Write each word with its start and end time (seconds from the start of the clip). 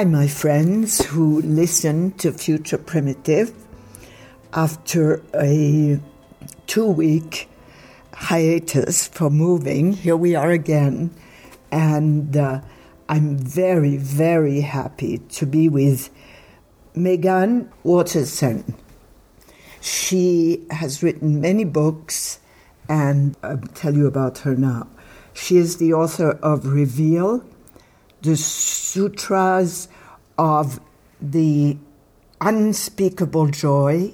Hi, 0.00 0.04
my 0.04 0.28
friends 0.28 1.04
who 1.04 1.42
listen 1.42 2.12
to 2.12 2.32
Future 2.32 2.78
Primitive. 2.78 3.52
After 4.52 5.22
a 5.32 6.00
two 6.66 6.86
week 6.86 7.48
hiatus 8.12 9.06
for 9.06 9.30
moving, 9.30 9.92
here 9.92 10.16
we 10.16 10.34
are 10.34 10.50
again. 10.50 11.14
And 11.70 12.36
uh, 12.36 12.60
I'm 13.08 13.38
very, 13.38 13.96
very 13.96 14.62
happy 14.62 15.18
to 15.18 15.46
be 15.46 15.68
with 15.68 16.10
Meggan 16.96 17.70
Watterson. 17.84 18.74
She 19.80 20.66
has 20.70 21.00
written 21.00 21.40
many 21.40 21.64
books, 21.64 22.40
and 22.88 23.36
I'll 23.44 23.58
tell 23.58 23.94
you 23.94 24.08
about 24.08 24.38
her 24.38 24.56
now. 24.56 24.88
She 25.32 25.58
is 25.58 25.76
the 25.76 25.92
author 25.92 26.32
of 26.42 26.66
Reveal 26.66 27.44
the 28.22 28.36
sutras 28.36 29.88
of 30.36 30.80
the 31.20 31.78
unspeakable 32.40 33.46
joy 33.48 34.12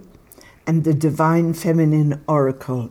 and 0.67 0.85
the 0.85 0.95
divine 0.95 1.55
feminine 1.55 2.23
oracle. 2.27 2.91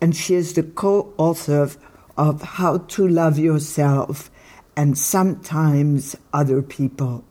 And 0.00 0.14
she 0.14 0.34
is 0.34 0.52
the 0.52 0.62
co 0.62 1.14
author 1.16 1.62
of, 1.62 1.78
of 2.16 2.42
How 2.42 2.78
to 2.78 3.08
Love 3.08 3.38
Yourself 3.38 4.30
and 4.76 4.98
Sometimes 4.98 6.16
Other 6.32 6.62
People. 6.62 7.24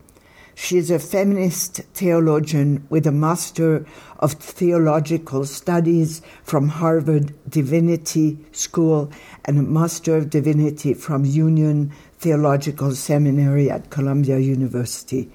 She 0.57 0.77
is 0.77 0.89
a 0.89 0.99
feminist 0.99 1.81
theologian 1.93 2.87
with 2.89 3.05
a 3.05 3.11
Master 3.11 3.85
of 4.19 4.33
Theological 4.33 5.45
Studies 5.45 6.21
from 6.43 6.69
Harvard 6.69 7.33
Divinity 7.49 8.39
School 8.53 9.11
and 9.43 9.59
a 9.59 9.63
Master 9.63 10.15
of 10.15 10.29
Divinity 10.29 10.93
from 10.93 11.25
Union 11.25 11.91
Theological 12.19 12.95
Seminary 12.95 13.69
at 13.69 13.89
Columbia 13.89 14.39
University. 14.39 15.29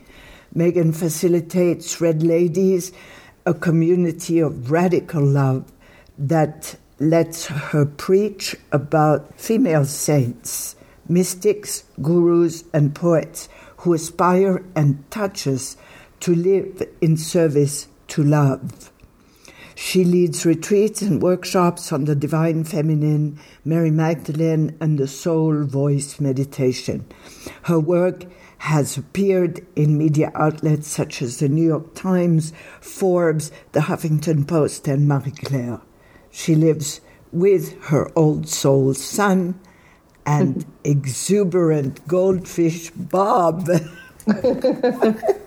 Meggan 0.54 0.92
facilitates 0.92 2.00
Red 2.00 2.22
Ladies, 2.22 2.90
a 3.50 3.54
community 3.54 4.38
of 4.38 4.70
radical 4.70 5.26
love 5.26 5.64
that 6.16 6.76
lets 7.00 7.46
her 7.46 7.84
preach 7.84 8.54
about 8.70 9.34
female 9.40 9.84
saints, 9.84 10.76
mystics, 11.08 11.82
gurus, 12.00 12.62
and 12.72 12.94
poets 12.94 13.48
who 13.78 13.92
aspire 13.92 14.64
and 14.76 15.02
touch 15.10 15.48
us 15.48 15.76
to 16.20 16.32
live 16.32 16.86
in 17.00 17.16
service 17.16 17.88
to 18.06 18.22
love. 18.22 18.92
She 19.74 20.04
leads 20.04 20.46
retreats 20.46 21.02
and 21.02 21.20
workshops 21.20 21.92
on 21.92 22.04
the 22.04 22.14
divine 22.14 22.62
feminine, 22.62 23.40
Mary 23.64 23.90
Magdalene, 23.90 24.76
and 24.80 24.96
the 24.96 25.08
soul 25.08 25.64
voice 25.64 26.20
meditation. 26.20 27.04
Her 27.62 27.80
work 27.80 28.26
has 28.60 28.98
appeared 28.98 29.66
in 29.74 29.96
media 29.96 30.30
outlets 30.34 30.86
such 30.86 31.22
as 31.22 31.38
the 31.38 31.48
New 31.48 31.66
York 31.66 31.94
Times, 31.94 32.52
Forbes, 32.80 33.50
the 33.72 33.80
Huffington 33.80 34.46
Post, 34.46 34.86
and 34.86 35.08
Marie 35.08 35.30
Claire. 35.30 35.80
She 36.30 36.54
lives 36.54 37.00
with 37.32 37.80
her 37.84 38.10
old 38.14 38.48
soul 38.48 38.92
son 38.92 39.58
and 40.26 40.66
exuberant 40.84 42.06
goldfish 42.06 42.90
Bob. 42.90 43.68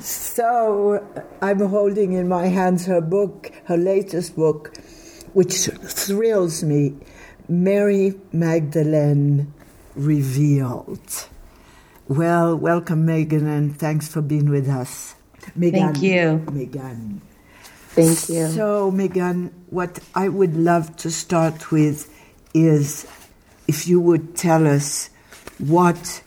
So 0.00 1.04
I'm 1.42 1.58
holding 1.58 2.12
in 2.12 2.28
my 2.28 2.46
hands 2.46 2.86
her 2.86 3.00
book, 3.00 3.50
her 3.64 3.76
latest 3.76 4.36
book, 4.36 4.76
which 5.32 5.66
thrills 5.66 6.62
me 6.62 6.94
Mary 7.48 8.14
Magdalene 8.32 9.52
Revealed. 9.96 11.28
Well, 12.08 12.56
welcome, 12.56 13.04
Meggan, 13.04 13.46
and 13.46 13.78
thanks 13.78 14.08
for 14.08 14.22
being 14.22 14.48
with 14.48 14.66
us. 14.66 15.14
Meggan, 15.54 15.92
Thank 15.92 16.02
you. 16.02 16.42
Meggan. 16.50 17.20
Thank 17.90 18.30
you. 18.30 18.48
So, 18.48 18.90
Meggan, 18.90 19.52
what 19.68 19.98
I 20.14 20.30
would 20.30 20.56
love 20.56 20.96
to 20.96 21.10
start 21.10 21.70
with 21.70 22.10
is 22.54 23.06
if 23.66 23.86
you 23.86 24.00
would 24.00 24.36
tell 24.36 24.66
us 24.66 25.10
what 25.58 26.22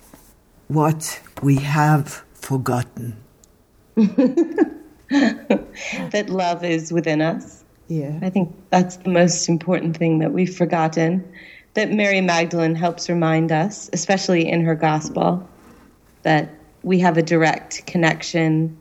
what 0.67 1.19
we 1.41 1.55
have 1.55 2.23
forgotten. 2.33 3.17
that 3.95 4.75
love 6.27 6.63
is 6.63 6.93
within 6.93 7.21
us. 7.21 7.63
Yeah. 7.87 8.19
I 8.21 8.29
think 8.29 8.53
that's 8.69 8.97
the 8.97 9.09
most 9.09 9.49
important 9.49 9.97
thing 9.97 10.19
that 10.19 10.31
we've 10.31 10.55
forgotten. 10.55 11.27
That 11.73 11.91
Mary 11.91 12.21
Magdalene 12.21 12.75
helps 12.75 13.09
remind 13.09 13.51
us, 13.51 13.89
especially 13.93 14.47
in 14.47 14.63
her 14.63 14.75
gospel, 14.75 15.49
that 16.23 16.49
we 16.83 16.99
have 16.99 17.17
a 17.17 17.21
direct 17.21 17.85
connection 17.85 18.77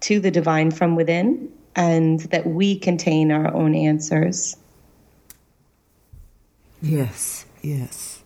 to 0.00 0.20
the 0.20 0.30
divine 0.30 0.70
from 0.70 0.96
within 0.96 1.50
and 1.74 2.20
that 2.20 2.46
we 2.46 2.78
contain 2.78 3.30
our 3.30 3.52
own 3.54 3.74
answers. 3.74 4.56
Yes, 6.82 7.46
yes. 7.62 8.22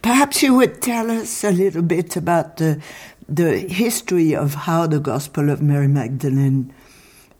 Perhaps 0.00 0.42
you 0.42 0.54
would 0.54 0.80
tell 0.80 1.10
us 1.10 1.44
a 1.44 1.50
little 1.50 1.82
bit 1.82 2.16
about 2.16 2.56
the 2.56 2.80
the 3.28 3.58
history 3.58 4.36
of 4.36 4.54
how 4.54 4.86
the 4.86 5.00
Gospel 5.00 5.50
of 5.50 5.60
Mary 5.60 5.88
Magdalene 5.88 6.72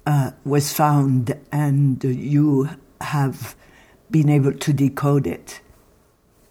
uh, 0.04 0.32
was 0.44 0.72
found, 0.72 1.38
and 1.52 2.02
you 2.02 2.68
have 3.00 3.54
been 4.10 4.28
able 4.28 4.52
to 4.52 4.72
decode 4.72 5.26
it. 5.28 5.60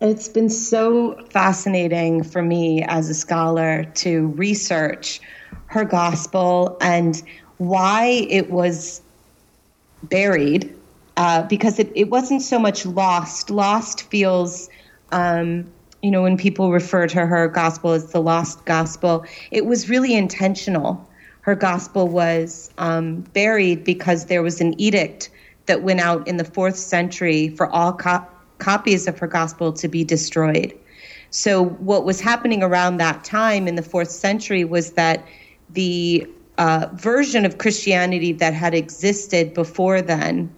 It's 0.02 0.28
been 0.28 0.50
so 0.50 1.16
fascinating 1.30 2.24
for 2.24 2.42
me 2.42 2.84
as 2.84 3.10
a 3.10 3.14
scholar 3.14 3.86
to 3.96 4.28
research 4.28 5.22
her 5.68 5.86
gospel 5.86 6.78
and 6.82 7.22
why 7.58 8.28
it 8.30 8.50
was 8.52 9.02
buried, 10.04 10.76
uh, 11.18 11.44
because 11.44 11.80
it, 11.80 11.92
it 11.96 12.10
wasn't 12.10 12.42
so 12.42 12.60
much 12.60 12.86
lost. 12.86 13.50
Lost 13.50 14.04
feels 14.04 14.70
um, 15.12 15.72
you 16.06 16.12
know, 16.12 16.22
when 16.22 16.38
people 16.38 16.72
refer 16.72 17.08
to 17.08 17.26
her 17.26 17.48
gospel 17.48 17.92
as 17.94 18.12
the 18.12 18.22
lost 18.22 18.64
gospel, 18.66 19.26
it 19.50 19.66
was 19.66 19.90
really 19.90 20.14
intentional. 20.14 21.10
Her 21.42 21.56
gospel 21.56 22.08
was 22.08 22.70
um, 22.78 23.22
buried 23.34 23.84
because 23.84 24.26
there 24.26 24.44
was 24.44 24.62
an 24.62 24.80
edict 24.80 25.32
that 25.66 25.82
went 25.82 26.02
out 26.02 26.28
in 26.28 26.38
the 26.38 26.44
fourth 26.44 26.76
century 26.76 27.50
for 27.50 27.68
all 27.68 27.94
co- 27.94 28.24
copies 28.58 29.08
of 29.08 29.18
her 29.20 29.28
gospel 29.28 29.74
to 29.74 29.88
be 29.88 30.04
destroyed. 30.04 30.74
So, 31.30 31.66
what 31.66 32.06
was 32.06 32.22
happening 32.22 32.64
around 32.64 32.98
that 32.98 33.24
time 33.24 33.68
in 33.68 33.76
the 33.76 33.82
fourth 33.82 34.10
century 34.10 34.64
was 34.64 34.92
that 34.92 35.26
the 35.70 36.28
uh, 36.58 36.88
version 36.94 37.46
of 37.46 37.58
Christianity 37.58 38.32
that 38.34 38.54
had 38.54 38.74
existed 38.74 39.54
before 39.54 40.02
then, 40.02 40.54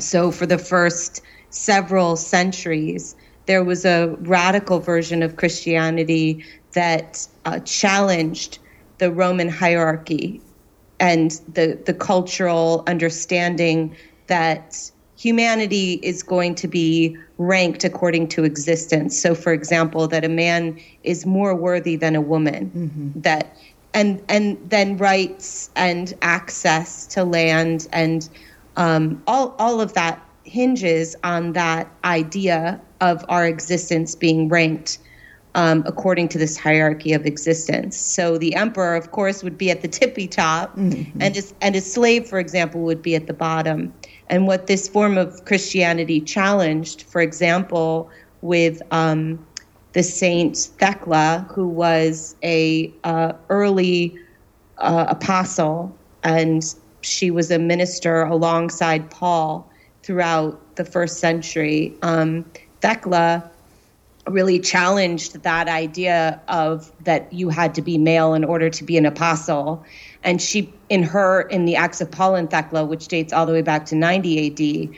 so 0.00 0.32
for 0.32 0.46
the 0.46 0.58
first 0.58 1.22
several 1.50 2.16
centuries, 2.16 3.14
there 3.46 3.62
was 3.62 3.84
a 3.84 4.16
radical 4.20 4.80
version 4.80 5.22
of 5.22 5.36
Christianity 5.36 6.44
that 6.72 7.26
uh, 7.44 7.60
challenged 7.60 8.58
the 8.98 9.12
Roman 9.12 9.48
hierarchy 9.48 10.40
and 11.00 11.32
the, 11.52 11.78
the 11.84 11.94
cultural 11.94 12.84
understanding 12.86 13.94
that 14.28 14.90
humanity 15.22 16.00
is 16.02 16.22
going 16.22 16.54
to 16.56 16.66
be 16.66 17.16
ranked 17.38 17.84
according 17.84 18.26
to 18.28 18.42
existence. 18.42 19.16
So, 19.18 19.34
for 19.34 19.52
example, 19.52 20.08
that 20.08 20.24
a 20.24 20.28
man 20.28 20.78
is 21.04 21.24
more 21.24 21.54
worthy 21.54 21.94
than 21.94 22.16
a 22.16 22.20
woman, 22.20 22.70
mm-hmm. 22.70 23.20
that 23.20 23.56
and 23.94 24.20
and 24.28 24.58
then 24.68 24.96
rights 24.96 25.70
and 25.76 26.12
access 26.22 27.06
to 27.08 27.24
land 27.24 27.88
and 27.92 28.28
um, 28.76 29.22
all 29.26 29.54
all 29.58 29.80
of 29.80 29.92
that 29.92 30.20
hinges 30.44 31.14
on 31.22 31.52
that 31.52 31.88
idea 32.04 32.80
of 33.00 33.24
our 33.28 33.46
existence 33.46 34.16
being 34.16 34.48
ranked 34.48 34.98
um, 35.54 35.82
according 35.86 36.28
to 36.28 36.38
this 36.38 36.56
hierarchy 36.56 37.12
of 37.12 37.26
existence. 37.26 37.96
So 37.96 38.38
the 38.38 38.54
emperor, 38.54 38.96
of 38.96 39.10
course, 39.10 39.42
would 39.42 39.58
be 39.58 39.70
at 39.70 39.82
the 39.82 39.88
tippy 40.00 40.26
top, 40.26 40.76
mm-hmm. 40.76 41.22
and 41.22 41.34
his 41.34 41.54
and 41.60 41.74
his 41.74 41.90
slave, 41.92 42.26
for 42.26 42.38
example, 42.38 42.80
would 42.82 43.02
be 43.02 43.14
at 43.14 43.26
the 43.26 43.34
bottom. 43.34 43.92
And 44.28 44.46
what 44.46 44.66
this 44.66 44.88
form 44.88 45.18
of 45.18 45.44
Christianity 45.44 46.20
challenged, 46.20 47.02
for 47.02 47.20
example, 47.20 48.10
with 48.40 48.80
um, 48.90 49.44
the 49.92 50.02
saint 50.02 50.56
Thecla, 50.56 51.46
who 51.50 51.68
was 51.68 52.34
a 52.42 52.92
uh, 53.04 53.32
early 53.50 54.16
uh, 54.78 55.06
apostle 55.08 55.94
and 56.24 56.74
she 57.02 57.30
was 57.30 57.50
a 57.50 57.58
minister 57.58 58.22
alongside 58.22 59.10
Paul 59.10 59.68
throughout 60.02 60.76
the 60.76 60.84
first 60.84 61.18
century. 61.18 61.94
Um, 62.02 62.44
Thecla 62.80 63.50
really 64.26 64.60
challenged 64.60 65.42
that 65.42 65.68
idea 65.68 66.40
of 66.48 66.92
that 67.04 67.32
you 67.32 67.48
had 67.48 67.74
to 67.74 67.82
be 67.82 67.98
male 67.98 68.34
in 68.34 68.44
order 68.44 68.70
to 68.70 68.84
be 68.84 68.96
an 68.96 69.06
apostle. 69.06 69.84
And 70.22 70.40
she, 70.40 70.72
in 70.88 71.02
her, 71.02 71.42
in 71.42 71.64
the 71.64 71.76
Acts 71.76 72.00
of 72.00 72.10
Paul 72.10 72.36
and 72.36 72.50
Thecla, 72.50 72.84
which 72.84 73.08
dates 73.08 73.32
all 73.32 73.46
the 73.46 73.52
way 73.52 73.62
back 73.62 73.86
to 73.86 73.96
90 73.96 74.92
AD, 74.92 74.96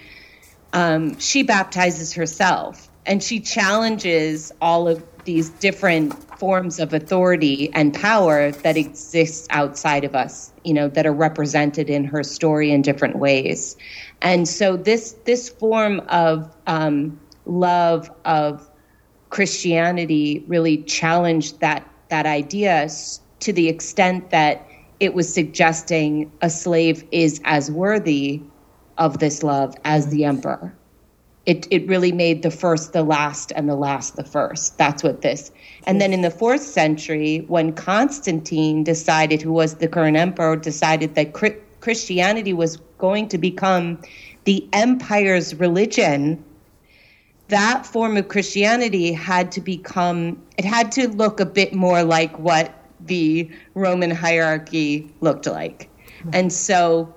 um, 0.74 1.18
she 1.18 1.42
baptizes 1.42 2.12
herself 2.12 2.88
and 3.06 3.22
she 3.22 3.40
challenges 3.40 4.52
all 4.60 4.88
of 4.88 5.02
these 5.24 5.50
different 5.50 6.12
forms 6.38 6.78
of 6.78 6.92
authority 6.92 7.70
and 7.72 7.94
power 7.94 8.50
that 8.50 8.76
exist 8.76 9.46
outside 9.50 10.04
of 10.04 10.14
us 10.14 10.52
you 10.64 10.74
know 10.74 10.88
that 10.88 11.06
are 11.06 11.12
represented 11.12 11.88
in 11.88 12.04
her 12.04 12.22
story 12.22 12.70
in 12.70 12.82
different 12.82 13.16
ways 13.16 13.76
and 14.20 14.46
so 14.48 14.76
this 14.76 15.12
this 15.24 15.48
form 15.48 16.00
of 16.08 16.54
um, 16.66 17.18
love 17.46 18.10
of 18.24 18.68
christianity 19.34 20.44
really 20.46 20.76
challenged 20.84 21.58
that 21.58 21.84
that 22.08 22.24
idea 22.24 22.88
to 23.40 23.52
the 23.52 23.68
extent 23.68 24.30
that 24.30 24.64
it 25.00 25.12
was 25.12 25.26
suggesting 25.32 26.30
a 26.40 26.48
slave 26.48 27.04
is 27.10 27.40
as 27.44 27.68
worthy 27.68 28.40
of 28.96 29.18
this 29.18 29.42
love 29.42 29.74
as 29.84 30.06
the 30.10 30.24
emperor 30.24 30.72
it, 31.46 31.66
it 31.70 31.86
really 31.88 32.12
made 32.12 32.42
the 32.42 32.50
first 32.50 32.92
the 32.92 33.02
last 33.02 33.52
and 33.54 33.68
the 33.68 33.74
last 33.74 34.16
the 34.16 34.24
first. 34.24 34.78
That's 34.78 35.02
what 35.02 35.20
this. 35.20 35.50
And 35.86 36.00
then 36.00 36.12
in 36.12 36.22
the 36.22 36.30
fourth 36.30 36.62
century, 36.62 37.44
when 37.48 37.72
Constantine 37.72 38.82
decided, 38.84 39.42
who 39.42 39.52
was 39.52 39.74
the 39.74 39.88
current 39.88 40.16
emperor, 40.16 40.56
decided 40.56 41.14
that 41.16 41.34
Christianity 41.80 42.54
was 42.54 42.78
going 42.96 43.28
to 43.28 43.38
become 43.38 44.00
the 44.44 44.66
empire's 44.72 45.54
religion, 45.54 46.42
that 47.48 47.86
form 47.86 48.16
of 48.16 48.28
Christianity 48.28 49.12
had 49.12 49.52
to 49.52 49.60
become, 49.60 50.42
it 50.56 50.64
had 50.64 50.90
to 50.92 51.08
look 51.08 51.40
a 51.40 51.46
bit 51.46 51.74
more 51.74 52.02
like 52.02 52.38
what 52.38 52.74
the 53.00 53.50
Roman 53.74 54.10
hierarchy 54.10 55.12
looked 55.20 55.46
like. 55.46 55.90
And 56.32 56.52
so 56.52 57.14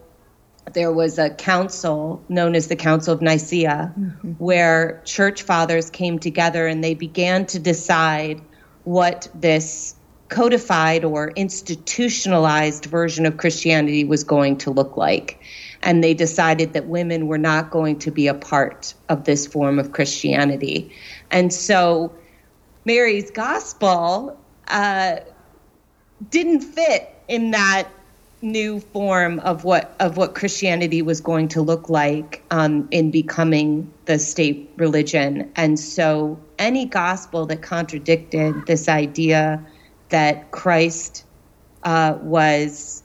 there 0.73 0.91
was 0.91 1.17
a 1.17 1.29
council 1.29 2.21
known 2.29 2.55
as 2.55 2.67
the 2.67 2.75
Council 2.75 3.13
of 3.13 3.21
Nicaea, 3.21 3.93
mm-hmm. 3.97 4.31
where 4.33 5.01
church 5.05 5.43
fathers 5.43 5.89
came 5.89 6.19
together 6.19 6.67
and 6.67 6.83
they 6.83 6.93
began 6.93 7.45
to 7.47 7.59
decide 7.59 8.41
what 8.83 9.29
this 9.33 9.95
codified 10.29 11.05
or 11.05 11.31
institutionalized 11.31 12.85
version 12.85 13.25
of 13.25 13.37
Christianity 13.37 14.03
was 14.03 14.23
going 14.23 14.57
to 14.57 14.71
look 14.71 14.97
like. 14.97 15.39
And 15.87 16.03
they 16.03 16.13
decided 16.13 16.73
that 16.73 16.85
women 16.85 17.25
were 17.25 17.39
not 17.39 17.71
going 17.71 17.97
to 17.99 18.11
be 18.11 18.27
a 18.27 18.33
part 18.33 18.93
of 19.09 19.23
this 19.23 19.47
form 19.47 19.79
of 19.79 19.93
Christianity. 19.93 20.91
And 21.31 21.51
so 21.51 22.13
Mary's 22.85 23.31
gospel 23.31 24.37
uh, 24.67 25.17
didn't 26.29 26.61
fit 26.61 27.09
in 27.27 27.51
that 27.51 27.87
new 28.41 28.79
form 28.79 29.39
of 29.39 29.63
what 29.63 29.95
of 29.99 30.17
what 30.17 30.35
Christianity 30.35 31.01
was 31.01 31.21
going 31.21 31.47
to 31.49 31.61
look 31.61 31.89
like 31.89 32.43
um, 32.51 32.87
in 32.91 33.11
becoming 33.11 33.91
the 34.05 34.19
state 34.19 34.69
religion, 34.77 35.51
and 35.55 35.79
so 35.79 36.39
any 36.59 36.85
gospel 36.85 37.45
that 37.47 37.61
contradicted 37.61 38.65
this 38.67 38.87
idea 38.87 39.65
that 40.09 40.51
Christ 40.51 41.25
uh, 41.83 42.17
was 42.21 43.03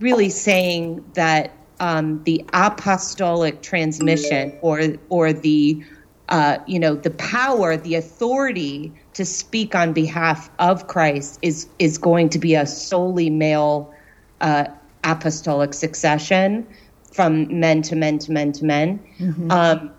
really 0.00 0.30
saying 0.30 1.04
that 1.14 1.50
um, 1.80 2.22
the 2.24 2.44
apostolic 2.52 3.62
transmission 3.62 4.52
or 4.60 4.80
or 5.08 5.32
the 5.32 5.84
uh, 6.28 6.58
you 6.66 6.78
know 6.78 6.94
the 6.94 7.10
power, 7.10 7.76
the 7.76 7.94
authority 7.94 8.92
to 9.14 9.24
speak 9.24 9.74
on 9.74 9.92
behalf 9.92 10.50
of 10.58 10.86
Christ 10.86 11.38
is 11.42 11.66
is 11.78 11.98
going 11.98 12.28
to 12.30 12.38
be 12.38 12.54
a 12.54 12.66
solely 12.66 13.30
male 13.30 13.92
uh, 14.40 14.66
apostolic 15.04 15.74
succession 15.74 16.66
from 17.12 17.60
men 17.60 17.82
to 17.82 17.96
men 17.96 18.18
to 18.18 18.32
men 18.32 18.52
to 18.52 18.64
men. 18.64 18.98
Mm-hmm. 19.18 19.50
Um, 19.50 19.90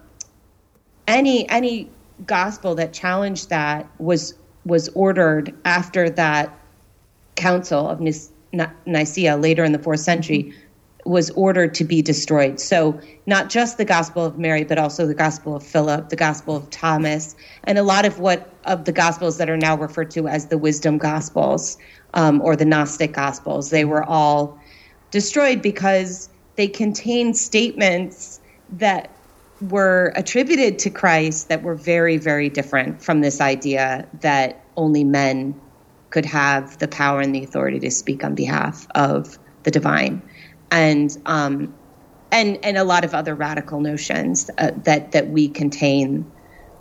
any 1.08 1.48
any 1.50 1.90
gospel 2.26 2.76
that 2.76 2.94
challenged 2.94 3.50
that 3.50 3.88
was 4.00 4.34
was 4.66 4.90
ordered 4.90 5.54
after 5.66 6.10
that 6.10 6.58
council 7.36 7.88
of 7.90 8.02
Nicaea 8.86 9.38
later 9.38 9.64
in 9.64 9.74
the 9.74 9.80
fourth 9.80 10.00
century 10.00 10.44
mm-hmm. 10.44 10.60
Was 11.06 11.30
ordered 11.32 11.74
to 11.76 11.84
be 11.84 12.02
destroyed. 12.02 12.60
So 12.60 13.00
not 13.28 13.50
just 13.50 13.78
the 13.78 13.86
gospel 13.86 14.26
of 14.26 14.40
Mary, 14.40 14.64
but 14.64 14.80
also 14.80 15.06
the 15.06 15.14
gospel 15.14 15.56
of 15.56 15.64
Philip, 15.64 16.10
the 16.10 16.16
gospel 16.16 16.56
of 16.56 16.70
Thomas, 16.72 17.36
and 17.64 17.78
a 17.78 17.84
lot 17.84 18.06
of 18.06 18.20
what 18.20 18.50
of 18.66 18.86
the 18.86 18.92
gospels 18.92 19.38
that 19.38 19.50
are 19.50 19.58
now 19.58 19.78
referred 19.78 20.10
to 20.12 20.28
as 20.28 20.48
the 20.48 20.58
wisdom 20.58 20.98
gospels 20.98 21.78
um, 22.16 22.42
or 22.42 22.56
the 22.56 22.66
Gnostic 22.66 23.14
Gospels. 23.14 23.70
They 23.70 23.86
were 23.86 24.04
all 24.04 24.60
destroyed 25.12 25.62
because 25.62 26.30
they 26.56 26.68
contained 26.68 27.38
statements 27.38 28.40
that 28.72 29.12
were 29.70 30.12
attributed 30.16 30.80
to 30.80 30.90
Christ 30.90 31.50
that 31.50 31.62
were 31.62 31.76
very, 31.76 32.18
very 32.18 32.50
different 32.50 33.02
from 33.02 33.22
this 33.22 33.40
idea 33.40 34.08
that 34.22 34.66
only 34.76 35.04
men 35.04 35.60
could 36.10 36.26
have 36.26 36.78
the 36.80 36.88
power 36.88 37.22
and 37.22 37.34
the 37.34 37.44
authority 37.44 37.80
to 37.80 37.92
speak 37.92 38.24
on 38.24 38.36
behalf 38.36 38.88
of 38.96 39.38
the 39.64 39.72
divine, 39.72 40.22
and 40.76 41.18
um, 41.26 41.74
and 42.32 42.60
and 42.64 42.78
a 42.78 42.84
lot 42.84 43.06
of 43.06 43.16
other 43.16 43.34
radical 43.34 43.80
notions 43.80 44.50
uh, 44.58 44.72
that 44.84 45.14
that 45.14 45.30
we 45.30 45.48
contain 45.48 46.30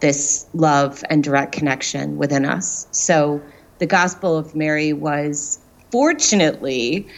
this 0.01 0.47
love 0.53 1.03
and 1.09 1.23
direct 1.23 1.53
connection 1.53 2.17
within 2.17 2.45
us. 2.45 2.89
So 2.91 3.41
the 3.79 3.87
Gospel 3.87 4.37
of 4.37 4.55
Mary 4.55 4.93
was 4.93 5.61
fortunately 5.93 7.09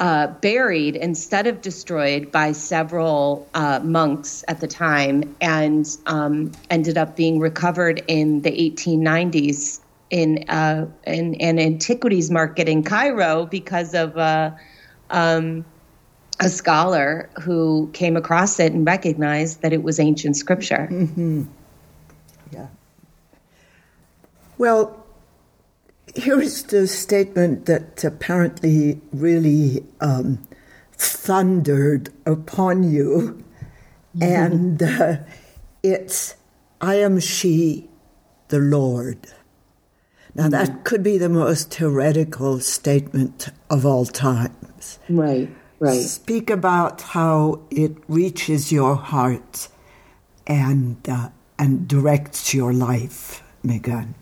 uh, 0.00 0.26
buried 0.42 0.96
instead 0.96 1.46
of 1.46 1.62
destroyed 1.62 2.30
by 2.32 2.52
several 2.52 3.48
uh, 3.54 3.80
monks 3.82 4.44
at 4.48 4.60
the 4.60 4.66
time 4.66 5.34
and 5.40 5.86
um, 6.06 6.52
ended 6.68 6.98
up 6.98 7.16
being 7.16 7.38
recovered 7.38 8.02
in 8.08 8.42
the 8.42 8.50
1890s 8.50 9.80
in, 10.10 10.44
uh, 10.48 10.86
in 11.06 11.34
an 11.36 11.58
antiquities 11.58 12.30
market 12.30 12.68
in 12.68 12.82
Cairo 12.82 13.46
because 13.46 13.94
of 13.94 14.18
uh, 14.18 14.50
um, 15.10 15.64
a 16.40 16.48
scholar 16.48 17.30
who 17.42 17.90
came 17.92 18.16
across 18.16 18.60
it 18.60 18.72
and 18.72 18.86
recognized 18.86 19.62
that 19.62 19.72
it 19.72 19.82
was 19.82 19.98
ancient 19.98 20.36
scripture. 20.36 20.88
Mm-hmm. 20.90 21.44
Yeah. 22.52 22.66
Well, 24.58 25.06
here's 26.14 26.62
the 26.64 26.86
statement 26.86 27.66
that 27.66 28.04
apparently 28.04 29.00
really 29.12 29.84
um, 30.00 30.42
thundered 30.92 32.10
upon 32.24 32.82
you, 32.82 33.42
mm-hmm. 34.16 34.22
and 34.22 34.82
uh, 34.82 35.16
it's, 35.82 36.36
I 36.80 36.96
am 36.96 37.20
she, 37.20 37.88
the 38.48 38.58
Lord. 38.58 39.26
Now, 40.34 40.44
mm-hmm. 40.44 40.52
that 40.52 40.84
could 40.84 41.02
be 41.02 41.18
the 41.18 41.28
most 41.28 41.74
heretical 41.74 42.60
statement 42.60 43.48
of 43.70 43.84
all 43.86 44.04
times. 44.06 44.98
Right, 45.08 45.50
right. 45.78 46.00
Speak 46.00 46.50
about 46.50 47.02
how 47.02 47.60
it 47.70 47.96
reaches 48.08 48.72
your 48.72 48.94
heart 48.94 49.68
and, 50.46 50.96
uh, 51.08 51.30
and 51.58 51.88
directs 51.88 52.54
your 52.54 52.72
life, 52.72 53.42
Meggan. 53.62 54.14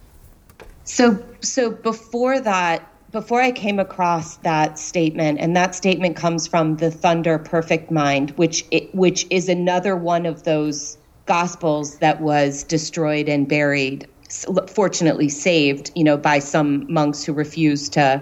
So, 0.84 1.22
so 1.40 1.70
before 1.70 2.40
that, 2.40 2.88
before 3.10 3.40
I 3.40 3.52
came 3.52 3.78
across 3.78 4.38
that 4.38 4.78
statement, 4.78 5.38
and 5.40 5.56
that 5.56 5.74
statement 5.74 6.16
comes 6.16 6.48
from 6.48 6.76
the 6.76 6.90
Thunder 6.90 7.38
Perfect 7.38 7.90
Mind, 7.90 8.30
which 8.32 8.64
it, 8.72 8.92
which 8.94 9.24
is 9.30 9.48
another 9.48 9.94
one 9.94 10.26
of 10.26 10.42
those 10.42 10.98
gospels 11.26 11.98
that 11.98 12.20
was 12.20 12.64
destroyed 12.64 13.28
and 13.28 13.48
buried, 13.48 14.08
fortunately 14.66 15.28
saved, 15.28 15.92
you 15.94 16.02
know, 16.02 16.16
by 16.16 16.40
some 16.40 16.92
monks 16.92 17.22
who 17.24 17.32
refused 17.32 17.92
to, 17.92 18.20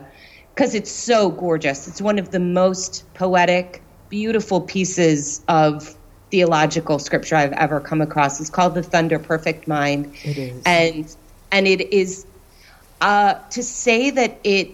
because 0.55 0.75
it's 0.75 0.91
so 0.91 1.31
gorgeous. 1.31 1.89
It's 1.89 2.01
one 2.01 2.19
of 2.19 2.31
the 2.31 2.41
most 2.41 3.05
poetic, 3.15 3.83
beautiful 4.09 4.61
pieces 4.61 5.43
of 5.49 5.97
theological 6.31 6.99
scripture 6.99 7.37
I've 7.37 7.53
ever 7.53 7.81
come 7.81 8.01
across. 8.01 8.41
It's 8.41 8.51
called 8.51 8.75
the 8.75 8.83
Thunder 8.83 9.19
Perfect 9.19 9.69
Mind, 9.69 10.15
it 10.25 10.39
is. 10.39 10.63
and 10.65 11.17
and 11.51 11.67
it 11.67 11.93
is 11.93 12.27
uh, 13.03 13.35
to 13.51 13.63
say 13.63 14.11
that 14.11 14.39
it, 14.45 14.71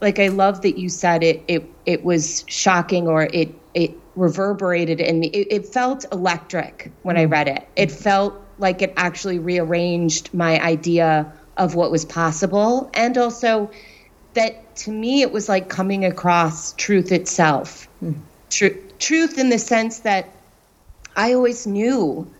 like 0.00 0.18
I 0.18 0.28
love 0.28 0.60
that 0.62 0.78
you 0.78 0.88
said 0.88 1.24
it, 1.24 1.42
it, 1.48 1.64
it 1.86 2.04
was 2.04 2.44
shocking 2.46 3.08
or 3.08 3.22
it, 3.22 3.54
it 3.74 3.92
reverberated 4.14 5.00
in 5.00 5.20
me. 5.20 5.28
It, 5.28 5.48
it 5.50 5.66
felt 5.66 6.04
electric 6.12 6.92
when 7.02 7.16
I 7.16 7.24
read 7.24 7.48
it. 7.48 7.66
It 7.74 7.90
felt 7.90 8.34
like 8.58 8.82
it 8.82 8.92
actually 8.96 9.38
rearranged 9.38 10.32
my 10.34 10.60
idea 10.60 11.32
of 11.56 11.74
what 11.74 11.90
was 11.90 12.04
possible. 12.04 12.90
And 12.92 13.16
also 13.16 13.70
that 14.34 14.76
to 14.76 14.90
me, 14.90 15.22
it 15.22 15.32
was 15.32 15.48
like 15.48 15.68
coming 15.68 16.04
across 16.04 16.72
truth 16.74 17.12
itself. 17.12 17.88
Tr- 18.50 18.78
truth 18.98 19.38
in 19.38 19.50
the 19.50 19.58
sense 19.58 20.00
that 20.00 20.28
I 21.16 21.34
always 21.34 21.66
knew, 21.66 22.30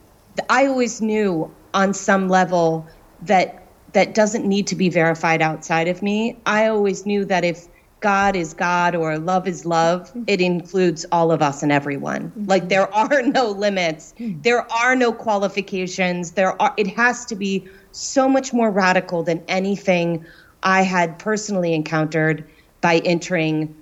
I 0.48 0.66
always 0.66 1.00
knew 1.00 1.50
on 1.74 1.94
some 1.94 2.28
level 2.28 2.86
that 3.22 3.62
that 3.92 4.14
doesn't 4.14 4.46
need 4.46 4.66
to 4.68 4.74
be 4.74 4.88
verified 4.88 5.42
outside 5.42 5.86
of 5.88 6.02
me. 6.02 6.36
I 6.46 6.66
always 6.66 7.04
knew 7.04 7.26
that 7.26 7.44
if 7.44 7.68
God 8.00 8.34
is 8.34 8.54
God 8.54 8.94
or 8.94 9.18
love 9.18 9.46
is 9.46 9.64
love, 9.64 10.08
mm-hmm. 10.08 10.24
it 10.26 10.40
includes 10.40 11.04
all 11.12 11.30
of 11.30 11.40
us 11.40 11.62
and 11.62 11.70
everyone. 11.70 12.30
Mm-hmm. 12.30 12.44
Like 12.46 12.68
there 12.68 12.92
are 12.92 13.22
no 13.38 13.50
limits. 13.50 14.14
Mm-hmm. 14.18 14.40
There 14.42 14.70
are 14.72 14.96
no 14.96 15.12
qualifications. 15.12 16.32
There 16.32 16.60
are 16.60 16.74
it 16.76 16.88
has 16.88 17.24
to 17.26 17.36
be 17.36 17.68
so 17.92 18.28
much 18.28 18.52
more 18.52 18.70
radical 18.70 19.22
than 19.22 19.42
anything 19.48 20.24
I 20.62 20.82
had 20.82 21.18
personally 21.18 21.74
encountered 21.74 22.44
by 22.80 22.98
entering 23.04 23.74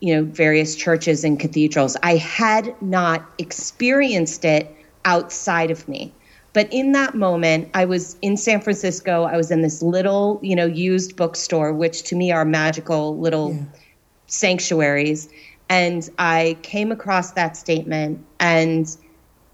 you 0.00 0.14
know 0.14 0.24
various 0.24 0.76
churches 0.76 1.24
and 1.24 1.38
cathedrals. 1.38 1.96
I 2.02 2.16
had 2.16 2.74
not 2.82 3.24
experienced 3.38 4.44
it 4.44 4.74
outside 5.04 5.70
of 5.70 5.88
me. 5.88 6.12
But 6.52 6.72
in 6.72 6.92
that 6.92 7.14
moment, 7.14 7.68
I 7.74 7.84
was 7.84 8.16
in 8.22 8.38
San 8.38 8.62
Francisco. 8.62 9.24
I 9.24 9.36
was 9.36 9.50
in 9.50 9.60
this 9.60 9.82
little, 9.82 10.40
you 10.42 10.56
know, 10.56 10.64
used 10.64 11.14
bookstore, 11.14 11.72
which 11.74 12.04
to 12.04 12.16
me 12.16 12.32
are 12.32 12.46
magical 12.46 13.18
little 13.18 13.52
yeah. 13.52 13.62
sanctuaries. 14.26 15.28
And 15.68 16.08
I 16.18 16.56
came 16.62 16.92
across 16.92 17.32
that 17.32 17.58
statement, 17.58 18.24
and 18.40 18.96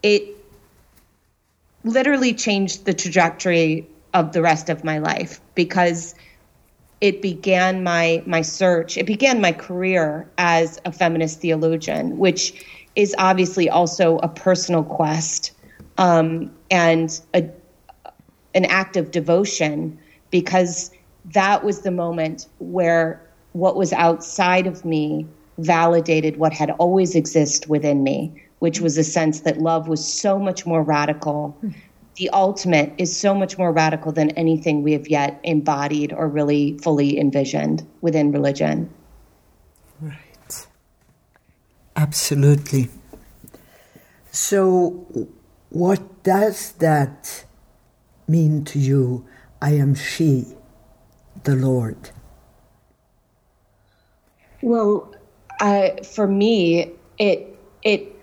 it 0.04 0.36
literally 1.82 2.34
changed 2.34 2.84
the 2.84 2.94
trajectory 2.94 3.88
of 4.14 4.32
the 4.32 4.40
rest 4.40 4.68
of 4.68 4.84
my 4.84 4.98
life 4.98 5.40
because 5.56 6.14
it 7.02 7.20
began 7.20 7.82
my 7.82 8.22
my 8.24 8.40
search 8.40 8.96
it 8.96 9.04
began 9.04 9.40
my 9.40 9.52
career 9.52 10.26
as 10.38 10.80
a 10.86 10.92
feminist 10.92 11.40
theologian 11.40 12.16
which 12.16 12.64
is 12.96 13.14
obviously 13.18 13.68
also 13.68 14.18
a 14.18 14.28
personal 14.28 14.82
quest 14.82 15.52
um, 15.98 16.50
and 16.70 17.20
a, 17.34 17.46
an 18.54 18.64
act 18.66 18.96
of 18.96 19.10
devotion 19.10 19.98
because 20.30 20.90
that 21.26 21.64
was 21.64 21.80
the 21.80 21.90
moment 21.90 22.46
where 22.58 23.20
what 23.52 23.76
was 23.76 23.92
outside 23.92 24.66
of 24.66 24.84
me 24.84 25.26
validated 25.58 26.38
what 26.38 26.52
had 26.52 26.70
always 26.72 27.14
existed 27.14 27.68
within 27.68 28.02
me, 28.02 28.32
which 28.60 28.80
was 28.80 28.96
a 28.96 29.04
sense 29.04 29.40
that 29.40 29.58
love 29.58 29.88
was 29.88 30.04
so 30.04 30.38
much 30.38 30.64
more 30.66 30.82
radical. 30.82 31.56
The 32.16 32.28
ultimate 32.30 32.92
is 32.98 33.16
so 33.16 33.34
much 33.34 33.56
more 33.56 33.72
radical 33.72 34.12
than 34.12 34.30
anything 34.30 34.82
we 34.82 34.92
have 34.92 35.08
yet 35.08 35.40
embodied 35.44 36.12
or 36.12 36.28
really 36.28 36.78
fully 36.78 37.18
envisioned 37.18 37.86
within 38.02 38.32
religion. 38.32 38.90
Right. 40.00 40.66
Absolutely. 41.96 42.90
So, 44.30 45.28
what 45.70 46.22
does 46.22 46.72
that 46.72 47.44
mean 48.28 48.64
to 48.66 48.78
you? 48.78 49.26
I 49.60 49.70
am 49.72 49.94
she, 49.94 50.46
the 51.44 51.54
Lord. 51.54 52.10
Well, 54.62 55.14
uh, 55.60 56.02
for 56.02 56.26
me, 56.26 56.92
it 57.18 57.58
it 57.82 58.16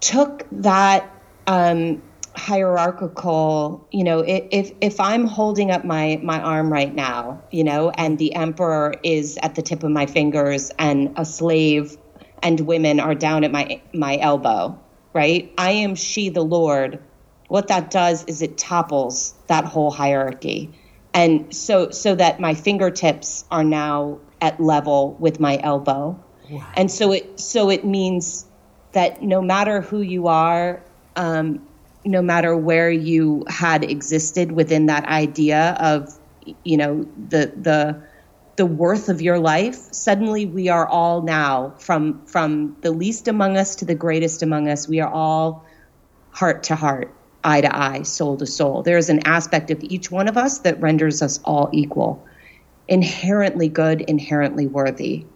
took 0.00 0.46
that 0.52 1.08
um, 1.46 2.02
hierarchical. 2.38 3.86
You 3.90 4.04
know, 4.04 4.20
if 4.26 4.72
if 4.80 5.00
I'm 5.00 5.26
holding 5.26 5.70
up 5.70 5.84
my 5.84 6.20
my 6.22 6.40
arm 6.40 6.72
right 6.72 6.94
now, 6.94 7.42
you 7.50 7.64
know, 7.64 7.90
and 7.90 8.18
the 8.18 8.34
emperor 8.34 8.94
is 9.02 9.38
at 9.42 9.54
the 9.54 9.62
tip 9.62 9.82
of 9.82 9.90
my 9.90 10.06
fingers, 10.06 10.70
and 10.78 11.12
a 11.16 11.24
slave 11.24 11.96
and 12.42 12.60
women 12.60 13.00
are 13.00 13.14
down 13.14 13.44
at 13.44 13.52
my 13.52 13.80
my 13.92 14.16
elbow, 14.18 14.78
right? 15.12 15.52
I 15.58 15.72
am 15.72 15.94
she, 15.94 16.30
the 16.30 16.44
Lord. 16.44 17.00
What 17.48 17.68
that 17.68 17.90
does 17.90 18.24
is 18.24 18.42
it 18.42 18.58
topples 18.58 19.34
that 19.46 19.64
whole 19.64 19.90
hierarchy. 19.90 20.70
And 21.14 21.54
so, 21.54 21.90
so 21.90 22.14
that 22.14 22.38
my 22.38 22.54
fingertips 22.54 23.44
are 23.50 23.64
now 23.64 24.20
at 24.40 24.60
level 24.60 25.16
with 25.18 25.40
my 25.40 25.58
elbow. 25.62 26.22
Wow. 26.50 26.72
And 26.76 26.90
so 26.90 27.12
it, 27.12 27.40
so 27.40 27.70
it 27.70 27.84
means 27.84 28.46
that 28.92 29.22
no 29.22 29.40
matter 29.40 29.80
who 29.80 30.00
you 30.00 30.28
are, 30.28 30.82
um, 31.16 31.66
no 32.08 32.22
matter 32.22 32.56
where 32.56 32.90
you 32.90 33.44
had 33.48 33.84
existed 33.84 34.52
within 34.52 34.86
that 34.86 35.04
idea 35.04 35.76
of, 35.80 36.18
you 36.64 36.76
know, 36.76 37.06
the, 37.28 37.52
the, 37.56 38.02
the 38.56 38.66
worth 38.66 39.08
of 39.08 39.22
your 39.22 39.38
life 39.38 39.76
suddenly 39.92 40.44
we 40.44 40.68
are 40.68 40.88
all 40.88 41.22
now 41.22 41.72
from 41.78 42.26
from 42.26 42.76
the 42.80 42.90
least 42.90 43.28
among 43.28 43.56
us 43.56 43.76
to 43.76 43.84
the 43.84 43.94
greatest 43.94 44.42
among 44.42 44.68
us 44.68 44.88
we 44.88 44.98
are 44.98 45.08
all 45.08 45.64
heart 46.32 46.64
to 46.64 46.74
heart 46.74 47.14
eye 47.44 47.60
to 47.60 47.76
eye 47.76 48.02
soul 48.02 48.36
to 48.36 48.46
soul. 48.46 48.82
There 48.82 48.98
is 48.98 49.08
an 49.08 49.26
aspect 49.26 49.70
of 49.70 49.82
each 49.82 50.10
one 50.10 50.28
of 50.28 50.36
us 50.36 50.58
that 50.60 50.80
renders 50.80 51.22
us 51.22 51.40
all 51.44 51.68
equal 51.72 52.24
inherently 52.88 53.68
good 53.68 54.00
inherently 54.02 54.66
worthy. 54.66 55.26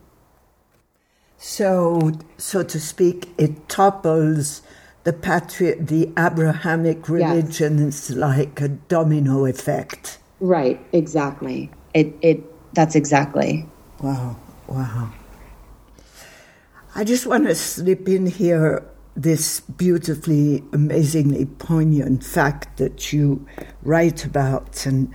So 1.37 2.12
so 2.38 2.62
to 2.62 2.81
speak 2.81 3.29
it 3.38 3.69
topples 3.69 4.62
the 5.04 5.12
patri- 5.12 5.78
the 5.80 6.12
abrahamic 6.16 7.09
religions 7.09 8.11
yes. 8.11 8.16
like 8.18 8.61
a 8.61 8.68
domino 8.68 9.47
effect 9.47 10.18
right 10.40 10.80
exactly 10.92 11.71
it 11.94 12.14
it 12.23 12.44
that's 12.73 12.94
exactly. 12.94 13.66
Wow, 14.00 14.37
wow. 14.66 15.12
I 16.94 17.04
just 17.04 17.26
want 17.26 17.47
to 17.47 17.54
slip 17.54 18.09
in 18.09 18.26
here 18.26 18.87
this 19.14 19.61
beautifully, 19.61 20.62
amazingly 20.73 21.44
poignant 21.44 22.25
fact 22.25 22.78
that 22.78 23.12
you 23.12 23.47
write 23.82 24.25
about 24.25 24.87
and 24.87 25.14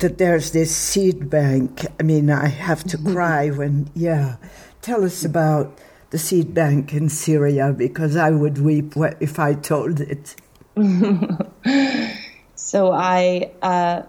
that 0.00 0.18
there's 0.18 0.50
this 0.50 0.74
seed 0.74 1.30
bank. 1.30 1.86
I 1.98 2.02
mean, 2.02 2.30
I 2.30 2.48
have 2.48 2.82
to 2.84 2.98
cry 3.12 3.50
when, 3.50 3.90
yeah. 3.94 4.36
Tell 4.82 5.04
us 5.04 5.24
about 5.24 5.78
the 6.10 6.18
seed 6.18 6.52
bank 6.54 6.92
in 6.92 7.08
Syria 7.08 7.72
because 7.72 8.16
I 8.16 8.30
would 8.30 8.58
weep 8.58 8.94
if 9.20 9.38
I 9.38 9.54
told 9.54 10.00
it. 10.00 10.34
so 12.54 12.92
I, 12.92 13.50
uh, 13.62 14.02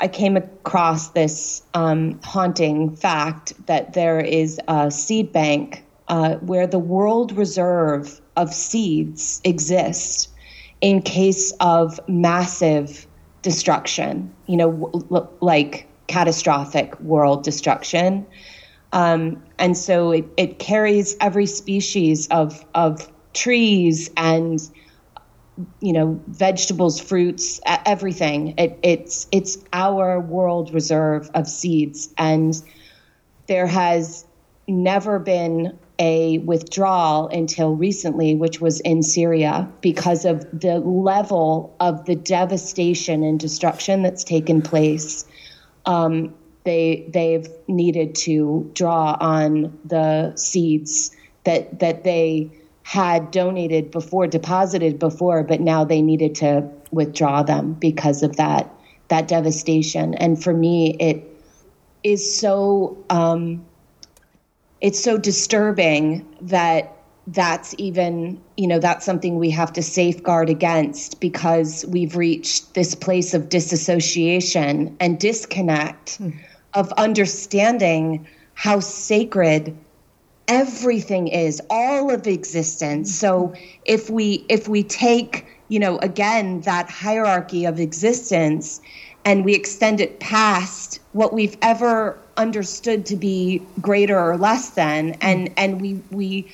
I 0.00 0.08
came 0.08 0.36
across 0.36 1.10
this 1.10 1.62
um, 1.74 2.20
haunting 2.22 2.96
fact 2.96 3.54
that 3.66 3.92
there 3.92 4.20
is 4.20 4.60
a 4.68 4.90
seed 4.90 5.32
bank 5.32 5.84
uh, 6.08 6.36
where 6.36 6.66
the 6.66 6.78
world 6.78 7.32
reserve 7.32 8.20
of 8.36 8.52
seeds 8.52 9.40
exists 9.44 10.28
in 10.80 11.02
case 11.02 11.52
of 11.60 12.00
massive 12.08 13.06
destruction, 13.42 14.32
you 14.46 14.56
know, 14.56 14.90
like 15.40 15.86
catastrophic 16.06 16.98
world 17.00 17.44
destruction. 17.44 18.26
Um, 18.92 19.42
and 19.58 19.76
so 19.76 20.10
it, 20.12 20.26
it 20.36 20.58
carries 20.58 21.16
every 21.20 21.46
species 21.46 22.26
of, 22.28 22.64
of 22.74 23.10
trees 23.32 24.10
and 24.16 24.60
you 25.80 25.92
know 25.92 26.20
vegetables 26.28 27.00
fruits 27.00 27.60
everything. 27.66 28.54
It, 28.58 28.78
it's 28.82 29.26
it's 29.32 29.58
our 29.72 30.20
world 30.20 30.72
reserve 30.72 31.30
of 31.34 31.48
seeds. 31.48 32.12
And 32.18 32.60
there 33.46 33.66
has 33.66 34.24
never 34.68 35.18
been 35.18 35.78
a 35.98 36.38
withdrawal 36.38 37.28
until 37.28 37.74
recently 37.74 38.34
which 38.34 38.60
was 38.60 38.80
in 38.80 39.02
Syria 39.02 39.68
because 39.80 40.24
of 40.24 40.46
the 40.58 40.78
level 40.78 41.76
of 41.80 42.06
the 42.06 42.16
devastation 42.16 43.22
and 43.22 43.38
destruction 43.38 44.02
that's 44.02 44.24
taken 44.24 44.62
place. 44.62 45.26
Um, 45.84 46.34
they 46.64 47.06
they've 47.08 47.48
needed 47.68 48.14
to 48.14 48.70
draw 48.74 49.16
on 49.20 49.78
the 49.84 50.34
seeds 50.36 51.16
that 51.44 51.78
that 51.80 52.04
they 52.04 52.50
had 52.82 53.30
donated 53.30 53.90
before, 53.90 54.26
deposited 54.26 54.98
before, 54.98 55.44
but 55.44 55.60
now 55.60 55.84
they 55.84 56.02
needed 56.02 56.34
to 56.34 56.68
withdraw 56.90 57.42
them 57.42 57.72
because 57.74 58.22
of 58.22 58.36
that 58.36 58.68
that 59.08 59.28
devastation. 59.28 60.14
And 60.14 60.42
for 60.42 60.52
me, 60.52 60.96
it 60.98 61.24
is 62.02 62.38
so 62.38 62.98
um, 63.10 63.64
it's 64.80 65.02
so 65.02 65.18
disturbing 65.18 66.26
that 66.40 66.96
that's 67.26 67.74
even 67.78 68.40
you 68.56 68.66
know 68.66 68.78
that's 68.78 69.04
something 69.04 69.38
we 69.38 69.50
have 69.50 69.72
to 69.72 69.82
safeguard 69.82 70.48
against 70.48 71.20
because 71.20 71.84
we've 71.88 72.16
reached 72.16 72.74
this 72.74 72.94
place 72.94 73.34
of 73.34 73.48
disassociation 73.48 74.96
and 74.98 75.20
disconnect 75.20 76.18
mm. 76.20 76.34
Of 76.74 76.92
understanding 76.92 78.26
how 78.54 78.80
sacred 78.80 79.76
everything 80.48 81.28
is 81.28 81.62
all 81.70 82.10
of 82.10 82.26
existence. 82.26 83.14
So 83.14 83.54
if 83.84 84.10
we 84.10 84.44
if 84.48 84.68
we 84.68 84.82
take 84.82 85.46
you 85.68 85.78
know 85.78 85.98
again 85.98 86.62
that 86.62 86.90
hierarchy 86.90 87.64
of 87.64 87.78
existence 87.78 88.80
and 89.24 89.44
we 89.44 89.54
extend 89.54 90.00
it 90.00 90.18
past 90.18 91.00
what 91.12 91.32
we've 91.32 91.56
ever 91.62 92.18
understood 92.36 93.06
to 93.06 93.16
be 93.16 93.62
greater 93.80 94.18
or 94.18 94.36
less 94.36 94.70
than 94.70 95.12
and 95.20 95.52
and 95.56 95.80
we 95.80 96.02
we 96.10 96.50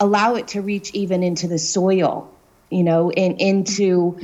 allow 0.00 0.34
it 0.34 0.48
to 0.48 0.62
reach 0.62 0.90
even 0.94 1.22
into 1.22 1.46
the 1.46 1.58
soil, 1.58 2.32
you 2.70 2.82
know, 2.82 3.12
in, 3.12 3.36
into 3.36 4.18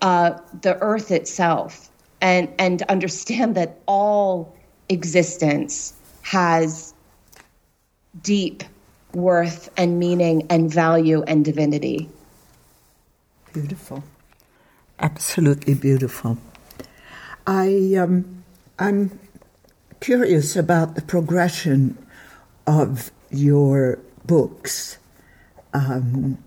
uh, 0.00 0.38
the 0.62 0.78
earth 0.80 1.10
itself, 1.10 1.90
and 2.20 2.48
and 2.58 2.82
understand 2.82 3.56
that 3.56 3.80
all 3.86 4.56
existence 4.88 5.94
has 6.22 6.94
deep 8.22 8.64
worth 9.14 9.70
and 9.76 9.98
meaning 9.98 10.46
and 10.50 10.72
value 10.72 11.22
and 11.22 11.44
divinity. 11.44 12.08
Beautiful, 13.52 14.04
absolutely 14.98 15.74
beautiful. 15.74 16.38
I 17.46 17.94
um, 17.98 18.44
I'm 18.78 19.18
curious 20.00 20.56
about 20.56 20.94
the 20.94 21.02
progression 21.02 21.98
of 22.66 23.10
your 23.30 23.98
books. 24.26 24.98
Um, 25.72 26.38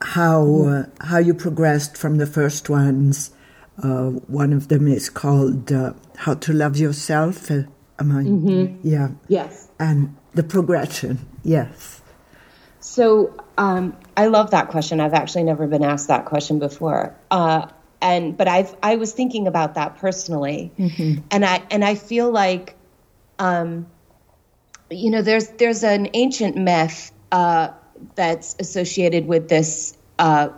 how 0.00 0.64
uh, 0.64 1.06
how 1.06 1.18
you 1.18 1.34
progressed 1.34 1.96
from 1.96 2.18
the 2.18 2.26
first 2.26 2.68
ones. 2.68 3.30
Uh, 3.82 4.10
one 4.28 4.52
of 4.52 4.68
them 4.68 4.86
is 4.88 5.08
called 5.08 5.72
uh, 5.72 5.92
"How 6.16 6.34
to 6.34 6.52
Love 6.52 6.76
Yourself." 6.76 7.50
Uh, 7.50 7.62
am 7.98 8.12
I? 8.12 8.22
Mm-hmm. 8.24 8.86
Yeah. 8.86 9.08
Yes. 9.28 9.68
And 9.78 10.16
the 10.34 10.42
progression. 10.42 11.18
Yes. 11.42 12.00
So 12.80 13.34
um, 13.58 13.96
I 14.16 14.26
love 14.26 14.50
that 14.50 14.68
question. 14.68 15.00
I've 15.00 15.14
actually 15.14 15.44
never 15.44 15.66
been 15.66 15.84
asked 15.84 16.08
that 16.08 16.26
question 16.26 16.58
before. 16.58 17.14
Uh, 17.30 17.68
and 18.00 18.36
but 18.36 18.48
I've 18.48 18.74
I 18.82 18.96
was 18.96 19.12
thinking 19.12 19.46
about 19.46 19.74
that 19.76 19.96
personally, 19.98 20.72
mm-hmm. 20.78 21.22
and 21.30 21.44
I 21.44 21.62
and 21.70 21.84
I 21.84 21.94
feel 21.94 22.30
like, 22.30 22.74
um, 23.38 23.86
you 24.90 25.10
know, 25.10 25.22
there's 25.22 25.48
there's 25.48 25.84
an 25.84 26.08
ancient 26.12 26.56
myth 26.56 27.12
uh, 27.30 27.68
that's 28.16 28.56
associated 28.58 29.26
with 29.26 29.48
this 29.48 29.96
uh, 30.18 30.48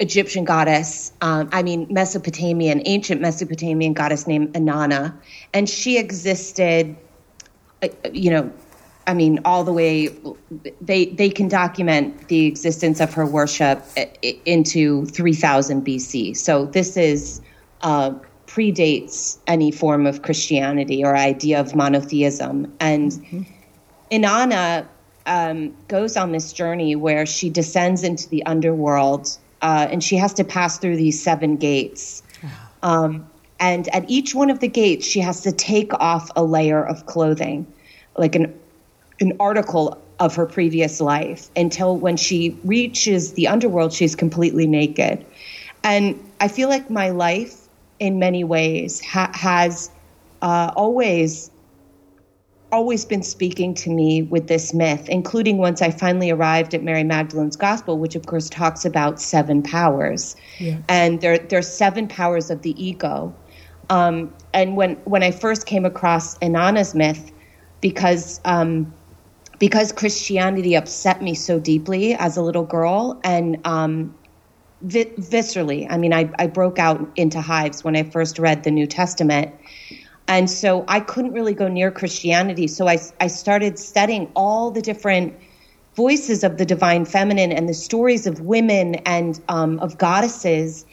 Egyptian 0.00 0.44
goddess, 0.44 1.12
um, 1.20 1.48
I 1.52 1.62
mean, 1.62 1.86
Mesopotamian, 1.90 2.82
ancient 2.84 3.20
Mesopotamian 3.20 3.92
goddess 3.92 4.26
named 4.26 4.52
Inanna. 4.54 5.14
And 5.52 5.68
she 5.68 5.98
existed, 5.98 6.96
uh, 7.82 7.88
you 8.12 8.30
know, 8.30 8.52
I 9.06 9.14
mean, 9.14 9.40
all 9.44 9.64
the 9.64 9.72
way, 9.72 10.10
they, 10.80 11.06
they 11.06 11.30
can 11.30 11.48
document 11.48 12.28
the 12.28 12.46
existence 12.46 13.00
of 13.00 13.12
her 13.14 13.26
worship 13.26 13.82
uh, 13.96 14.04
into 14.44 15.06
3000 15.06 15.84
BC. 15.84 16.36
So 16.36 16.66
this 16.66 16.96
is, 16.96 17.40
uh, 17.80 18.12
predates 18.46 19.38
any 19.46 19.70
form 19.70 20.06
of 20.06 20.22
Christianity 20.22 21.04
or 21.04 21.16
idea 21.16 21.60
of 21.60 21.74
monotheism. 21.74 22.72
And 22.80 23.12
mm-hmm. 23.12 23.42
Inanna 24.10 24.86
um, 25.26 25.76
goes 25.88 26.16
on 26.16 26.32
this 26.32 26.52
journey 26.52 26.96
where 26.96 27.26
she 27.26 27.50
descends 27.50 28.02
into 28.02 28.28
the 28.28 28.44
underworld 28.46 29.38
uh, 29.62 29.88
and 29.90 30.02
she 30.02 30.16
has 30.16 30.32
to 30.34 30.44
pass 30.44 30.78
through 30.78 30.96
these 30.96 31.22
seven 31.22 31.56
gates. 31.56 32.22
Um, 32.82 33.28
and 33.60 33.88
at 33.88 34.08
each 34.08 34.34
one 34.34 34.50
of 34.50 34.60
the 34.60 34.68
gates, 34.68 35.04
she 35.06 35.20
has 35.20 35.40
to 35.42 35.52
take 35.52 35.92
off 35.94 36.30
a 36.36 36.44
layer 36.44 36.84
of 36.84 37.06
clothing, 37.06 37.66
like 38.16 38.34
an 38.34 38.58
an 39.20 39.32
article 39.40 40.00
of 40.20 40.34
her 40.36 40.46
previous 40.46 41.00
life, 41.00 41.50
until 41.56 41.96
when 41.96 42.16
she 42.16 42.56
reaches 42.64 43.32
the 43.32 43.48
underworld, 43.48 43.92
she's 43.92 44.14
completely 44.14 44.66
naked. 44.66 45.24
And 45.82 46.18
I 46.40 46.48
feel 46.48 46.68
like 46.68 46.88
my 46.88 47.10
life, 47.10 47.68
in 47.98 48.18
many 48.18 48.44
ways, 48.44 49.04
ha- 49.04 49.32
has 49.34 49.90
uh, 50.40 50.72
always 50.76 51.50
always 52.70 53.04
been 53.04 53.22
speaking 53.22 53.74
to 53.74 53.90
me 53.90 54.22
with 54.22 54.46
this 54.48 54.74
myth, 54.74 55.08
including 55.08 55.58
once 55.58 55.80
I 55.80 55.90
finally 55.90 56.30
arrived 56.30 56.74
at 56.74 56.82
Mary 56.82 57.04
Magdalene's 57.04 57.56
Gospel, 57.56 57.98
which 57.98 58.14
of 58.14 58.26
course 58.26 58.48
talks 58.48 58.84
about 58.84 59.20
seven 59.20 59.62
powers. 59.62 60.36
Yeah. 60.58 60.78
And 60.88 61.20
there, 61.20 61.38
there 61.38 61.58
are 61.58 61.62
seven 61.62 62.08
powers 62.08 62.50
of 62.50 62.62
the 62.62 62.74
ego. 62.82 63.34
Um, 63.90 64.34
and 64.52 64.76
when, 64.76 64.96
when 65.04 65.22
I 65.22 65.30
first 65.30 65.66
came 65.66 65.86
across 65.86 66.36
Inanna's 66.38 66.94
myth, 66.94 67.32
because, 67.80 68.40
um, 68.44 68.92
because 69.58 69.92
Christianity 69.92 70.74
upset 70.74 71.22
me 71.22 71.34
so 71.34 71.58
deeply 71.58 72.14
as 72.14 72.36
a 72.36 72.42
little 72.42 72.64
girl 72.64 73.18
and 73.24 73.66
um, 73.66 74.14
vi- 74.82 75.12
viscerally, 75.16 75.86
I 75.88 75.96
mean, 75.96 76.12
I, 76.12 76.30
I 76.38 76.48
broke 76.48 76.78
out 76.78 77.08
into 77.16 77.40
hives 77.40 77.82
when 77.82 77.96
I 77.96 78.02
first 78.02 78.38
read 78.38 78.64
the 78.64 78.70
New 78.70 78.86
Testament. 78.86 79.54
And 80.28 80.50
so 80.50 80.84
I 80.88 81.00
couldn't 81.00 81.32
really 81.32 81.54
go 81.54 81.68
near 81.68 81.90
Christianity. 81.90 82.66
So 82.66 82.86
I, 82.86 82.98
I 83.20 83.26
started 83.26 83.78
studying 83.78 84.30
all 84.36 84.70
the 84.70 84.82
different 84.82 85.34
voices 85.96 86.44
of 86.44 86.58
the 86.58 86.64
divine 86.64 87.04
feminine 87.04 87.50
and 87.50 87.68
the 87.68 87.74
stories 87.74 88.26
of 88.26 88.42
women 88.42 88.96
and 89.06 89.40
um, 89.48 89.80
of 89.80 89.98
goddesses 89.98 90.84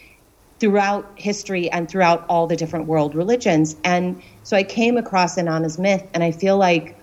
throughout 0.60 1.06
history 1.16 1.70
and 1.70 1.90
throughout 1.90 2.26
all 2.30 2.48
the 2.48 2.56
different 2.56 2.88
world 2.88 3.14
religions. 3.14 3.76
And 3.84 4.22
so 4.44 4.58
I 4.58 4.64
came 4.64 4.98
across 4.98 5.38
Inanna's 5.38 5.78
myth, 5.78 6.04
and 6.14 6.24
I 6.24 6.32
feel 6.32 6.58
like 6.58 6.98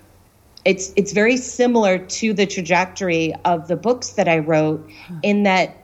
it's 0.65 0.93
it's 0.97 1.13
very 1.13 1.37
similar 1.37 1.99
to 1.99 2.33
the 2.33 2.47
trajectory 2.47 3.35
of 3.45 3.69
the 3.69 3.77
books 3.77 4.11
that 4.11 4.27
I 4.27 4.39
wrote, 4.39 4.89
in 5.23 5.43
that 5.43 5.77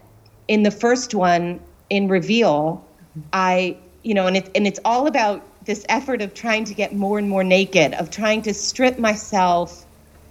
in 0.48 0.62
the 0.62 0.70
first 0.70 1.14
one, 1.14 1.60
in 1.90 2.08
Reveal, 2.08 2.84
I 3.32 3.76
you 4.02 4.14
know, 4.14 4.26
and 4.26 4.36
it's 4.36 4.50
and 4.54 4.66
it's 4.66 4.80
all 4.84 5.06
about 5.06 5.44
this 5.68 5.84
effort 5.90 6.22
of 6.22 6.32
trying 6.32 6.64
to 6.64 6.72
get 6.72 6.94
more 6.94 7.18
and 7.18 7.28
more 7.28 7.44
naked, 7.44 7.92
of 7.92 8.10
trying 8.10 8.40
to 8.40 8.54
strip 8.54 8.98
myself 8.98 9.84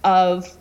of, 0.03 0.57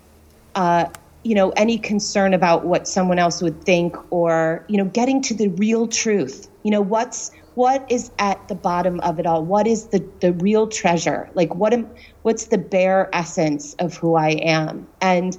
uh, 0.55 0.85
you 1.23 1.35
know, 1.35 1.49
any 1.57 1.79
concern 1.79 2.35
about 2.35 2.67
what 2.67 2.87
someone 2.87 3.19
else 3.19 3.41
would 3.41 3.65
think, 3.65 3.97
or 4.13 4.67
you 4.69 4.77
know, 4.77 4.85
getting 4.85 5.23
to 5.23 5.35
the 5.35 5.49
real 5.49 5.89
truth. 5.89 6.51
You 6.63 6.73
know, 6.73 6.83
what's 6.83 7.31
what 7.55 7.91
is 7.91 8.11
at 8.19 8.49
the 8.49 8.55
bottom 8.55 9.01
of 9.01 9.19
it 9.19 9.25
all? 9.25 9.43
What 9.43 9.67
is 9.67 9.87
the 9.87 10.05
the 10.21 10.35
real 10.35 10.67
treasure? 10.67 11.31
Like, 11.33 11.55
what 11.55 11.73
am 11.73 11.89
what's 12.21 12.45
the 12.45 12.59
bare 12.59 13.09
essence 13.15 13.73
of 13.79 13.97
who 13.97 14.15
I 14.15 14.33
am? 14.33 14.87
And 15.01 15.39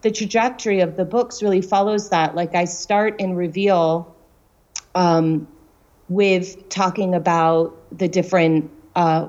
the 0.00 0.10
trajectory 0.10 0.80
of 0.80 0.96
the 0.96 1.04
books 1.04 1.42
really 1.42 1.60
follows 1.60 2.08
that. 2.08 2.34
Like, 2.34 2.54
I 2.54 2.64
start 2.64 3.16
and 3.20 3.36
reveal. 3.36 4.16
Um, 4.94 5.46
with 6.10 6.68
talking 6.68 7.14
about 7.14 7.79
the 7.92 8.08
different 8.08 8.70
uh, 8.94 9.26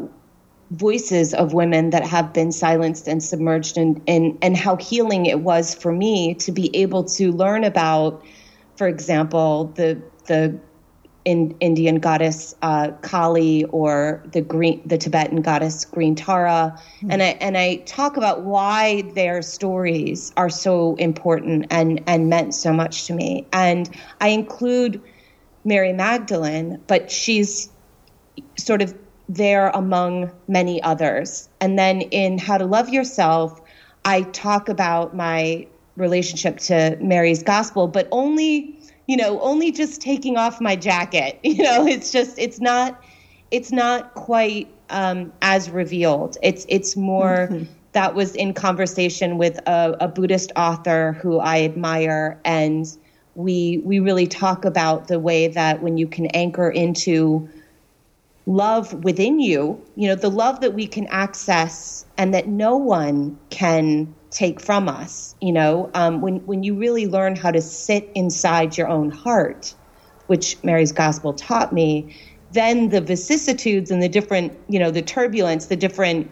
voices 0.72 1.34
of 1.34 1.54
women 1.54 1.90
that 1.90 2.06
have 2.06 2.34
been 2.34 2.52
silenced 2.52 3.08
and 3.08 3.24
submerged, 3.24 3.78
and, 3.78 4.02
and, 4.08 4.38
and 4.42 4.56
how 4.56 4.76
healing 4.78 5.26
it 5.26 5.42
was 5.42 5.76
for 5.76 5.92
me 5.92 6.34
to 6.36 6.52
be 6.52 6.76
able 6.76 7.04
to 7.04 7.32
learn 7.32 7.64
about, 7.64 8.24
for 8.78 8.88
example, 8.88 9.66
the 9.76 10.02
the 10.28 10.58
in, 11.26 11.56
Indian 11.60 12.00
goddess 12.00 12.56
uh, 12.62 12.92
Kali 13.02 13.66
or 13.66 14.24
the 14.32 14.42
green 14.42 14.82
the 14.86 14.98
Tibetan 14.98 15.42
goddess 15.42 15.86
Green 15.86 16.16
Tara, 16.16 16.74
mm-hmm. 16.76 17.12
and 17.12 17.22
I 17.22 17.26
and 17.26 17.58
I 17.58 17.76
talk 17.86 18.18
about 18.18 18.44
why 18.44 19.04
their 19.14 19.42
stories 19.42 20.32
are 20.38 20.50
so 20.50 20.96
important 20.96 21.68
and 21.70 22.02
and 22.08 22.30
meant 22.30 22.54
so 22.54 22.74
much 22.74 23.06
to 23.08 23.14
me, 23.14 23.46
and 23.54 23.90
I 24.20 24.30
include 24.30 25.02
Mary 25.64 25.94
Magdalene, 25.94 26.82
but 26.88 27.12
she's 27.12 27.70
sort 28.58 28.82
of 28.82 28.96
there 29.30 29.70
among 29.70 30.32
many 30.48 30.82
others. 30.84 31.50
And 31.60 31.80
then 31.80 32.02
in 32.02 32.38
How 32.38 32.58
to 32.58 32.66
Love 32.66 32.90
Yourself, 32.90 33.62
I 34.06 34.24
talk 34.24 34.68
about 34.70 35.16
my 35.16 35.68
relationship 35.96 36.58
to 36.58 36.98
Mary's 37.00 37.44
gospel, 37.44 37.88
but 37.88 38.08
only, 38.12 38.78
you 39.08 39.16
know, 39.16 39.40
only 39.42 39.72
just 39.72 40.02
taking 40.02 40.38
off 40.38 40.60
my 40.60 40.76
jacket. 40.76 41.40
You 41.44 41.64
know, 41.64 41.86
it's 41.86 42.12
just, 42.12 42.38
it's 42.38 42.60
not, 42.60 43.02
it's 43.52 43.72
not 43.72 44.14
quite 44.16 44.68
um, 44.90 45.32
as 45.42 45.70
revealed. 45.70 46.38
It's, 46.42 46.66
it's 46.70 46.96
more. 46.96 47.48
Mm-hmm. 47.50 47.72
That 47.94 48.16
was 48.16 48.36
in 48.36 48.54
conversation 48.54 49.38
with 49.38 49.58
a, 49.68 49.98
a 50.00 50.08
Buddhist 50.08 50.54
author 50.56 51.12
who 51.22 51.40
I 51.40 51.64
admire, 51.64 52.40
and 52.46 52.88
we 53.36 53.82
we 53.84 54.00
really 54.00 54.28
talk 54.28 54.64
about 54.64 55.10
the 55.10 55.20
way 55.20 55.50
that 55.50 55.82
when 55.82 55.98
you 55.98 56.08
can 56.08 56.28
anchor 56.28 56.70
into 56.70 57.50
love 58.46 58.94
within 59.04 59.40
you, 59.40 59.80
you 59.96 60.08
know, 60.08 60.16
the 60.16 60.30
love 60.30 60.62
that 60.62 60.74
we 60.74 60.88
can 60.88 61.08
access 61.08 62.06
and 62.18 62.34
that 62.34 62.48
no 62.48 62.76
one 62.76 63.38
can 63.50 64.14
take 64.32 64.60
from 64.62 64.88
us, 64.88 65.36
you 65.42 65.52
know, 65.52 65.90
um, 65.94 66.22
when 66.22 66.38
when 66.46 66.64
you 66.64 66.76
really 66.76 67.06
learn 67.06 67.36
how 67.36 67.52
to 67.52 67.62
sit 67.62 68.10
inside 68.16 68.78
your 68.78 68.88
own 68.88 69.12
heart, 69.12 69.76
which 70.28 70.62
Mary's 70.64 70.92
gospel 70.92 71.34
taught 71.34 71.74
me, 71.74 72.16
then 72.52 72.90
the 72.90 73.02
vicissitudes 73.02 73.92
and 73.92 74.02
the 74.02 74.10
different, 74.10 74.58
you 74.70 74.80
know, 74.80 74.90
the 74.90 75.02
turbulence, 75.02 75.68
the 75.68 75.76
different 75.76 76.32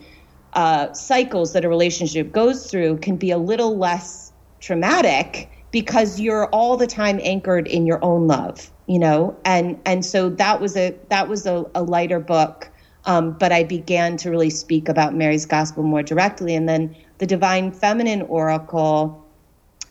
uh, 0.54 0.92
cycles 0.94 1.54
that 1.54 1.64
a 1.64 1.70
relationship 1.70 2.32
goes 2.32 2.72
through 2.72 2.98
can 2.98 3.18
be 3.18 3.32
a 3.32 3.38
little 3.38 3.78
less 3.78 4.32
traumatic 4.62 5.50
because 5.72 6.20
you're 6.20 6.48
all 6.48 6.78
the 6.78 6.88
time 6.88 7.20
anchored 7.24 7.68
in 7.68 7.86
your 7.86 8.04
own 8.04 8.28
love 8.28 8.72
you 8.90 8.98
know? 8.98 9.38
And 9.46 9.80
and 9.86 10.04
so 10.04 10.30
that 10.30 10.60
was 10.60 10.76
a 10.76 10.96
that 11.10 11.30
was 11.30 11.46
a, 11.46 11.64
a 11.76 11.84
lighter 11.84 12.20
book 12.20 12.70
um, 13.06 13.32
but 13.32 13.52
i 13.54 13.64
began 13.64 14.18
to 14.18 14.30
really 14.30 14.50
speak 14.50 14.90
about 14.90 15.14
mary's 15.14 15.46
gospel 15.46 15.84
more 15.84 16.04
directly. 16.04 16.56
And 16.56 16.68
then 16.68 16.96
the 17.20 17.28
divine 17.28 17.72
feminine 17.72 18.24
oracle 18.24 19.26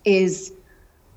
is 0.05 0.53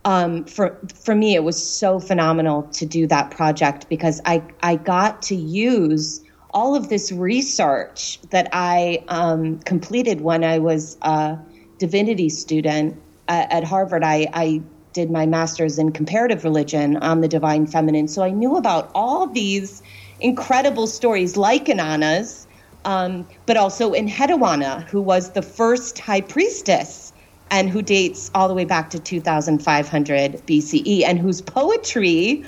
um, 0.06 0.46
for 0.46 0.80
for 0.94 1.16
me 1.16 1.34
it 1.34 1.44
was 1.44 1.58
so 1.62 2.00
phenomenal 2.00 2.64
to 2.74 2.86
do 2.86 3.08
that 3.08 3.32
project 3.32 3.90
because 3.90 4.22
I 4.26 4.44
I 4.62 4.76
got 4.76 5.24
to 5.24 5.36
use 5.36 6.22
all 6.52 6.76
of 6.76 6.90
this 6.90 7.12
research 7.12 8.20
that 8.30 8.48
I 8.54 9.04
um, 9.08 9.58
completed 9.60 10.22
when 10.22 10.44
I 10.44 10.60
was 10.60 10.98
a 11.02 11.40
divinity 11.80 12.30
student 12.30 13.02
at, 13.32 13.64
Harvard. 13.64 14.04
I, 14.04 14.28
I 14.34 14.62
did 14.94 15.10
my 15.10 15.26
master's 15.26 15.78
in 15.78 15.92
comparative 15.92 16.44
religion 16.44 16.98
on 16.98 17.22
the 17.22 17.28
divine 17.28 17.66
feminine, 17.66 18.08
so 18.08 18.24
I 18.24 18.32
knew 18.32 18.56
about 18.58 18.92
all 18.94 19.28
these 19.28 19.82
incredible 20.20 20.88
stories 20.88 21.38
like 21.38 21.66
Inanna's, 21.66 22.48
um, 22.86 23.28
but 23.46 23.58
also 23.58 23.94
Enheduanna, 23.94 24.88
who 24.90 25.02
was 25.02 25.32
the 25.32 25.42
first 25.42 26.00
high 26.00 26.22
priestess 26.22 27.14
and 27.52 27.70
who 27.70 27.82
dates 27.82 28.32
all 28.34 28.48
the 28.48 28.54
way 28.54 28.66
back 28.66 28.90
to 28.92 29.00
2500 29.00 30.48
BCE, 30.48 31.04
and 31.04 31.20
whose 31.20 31.42
poetry 31.42 32.44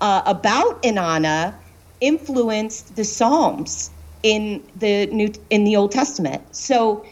uh, 0.00 0.22
about 0.26 0.82
Inanna 0.82 1.54
influenced 2.00 2.94
the 2.96 3.04
Psalms 3.04 3.90
in 4.22 4.62
the 4.76 5.06
New 5.06 5.32
in 5.50 5.64
the 5.64 5.76
Old 5.76 5.92
Testament. 5.92 6.42
So, 6.54 7.04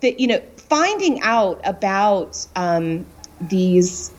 that 0.00 0.20
you 0.20 0.28
know, 0.28 0.40
finding 0.68 1.20
out 1.22 1.60
about 1.64 2.46
um, 2.56 3.06
these 3.40 4.12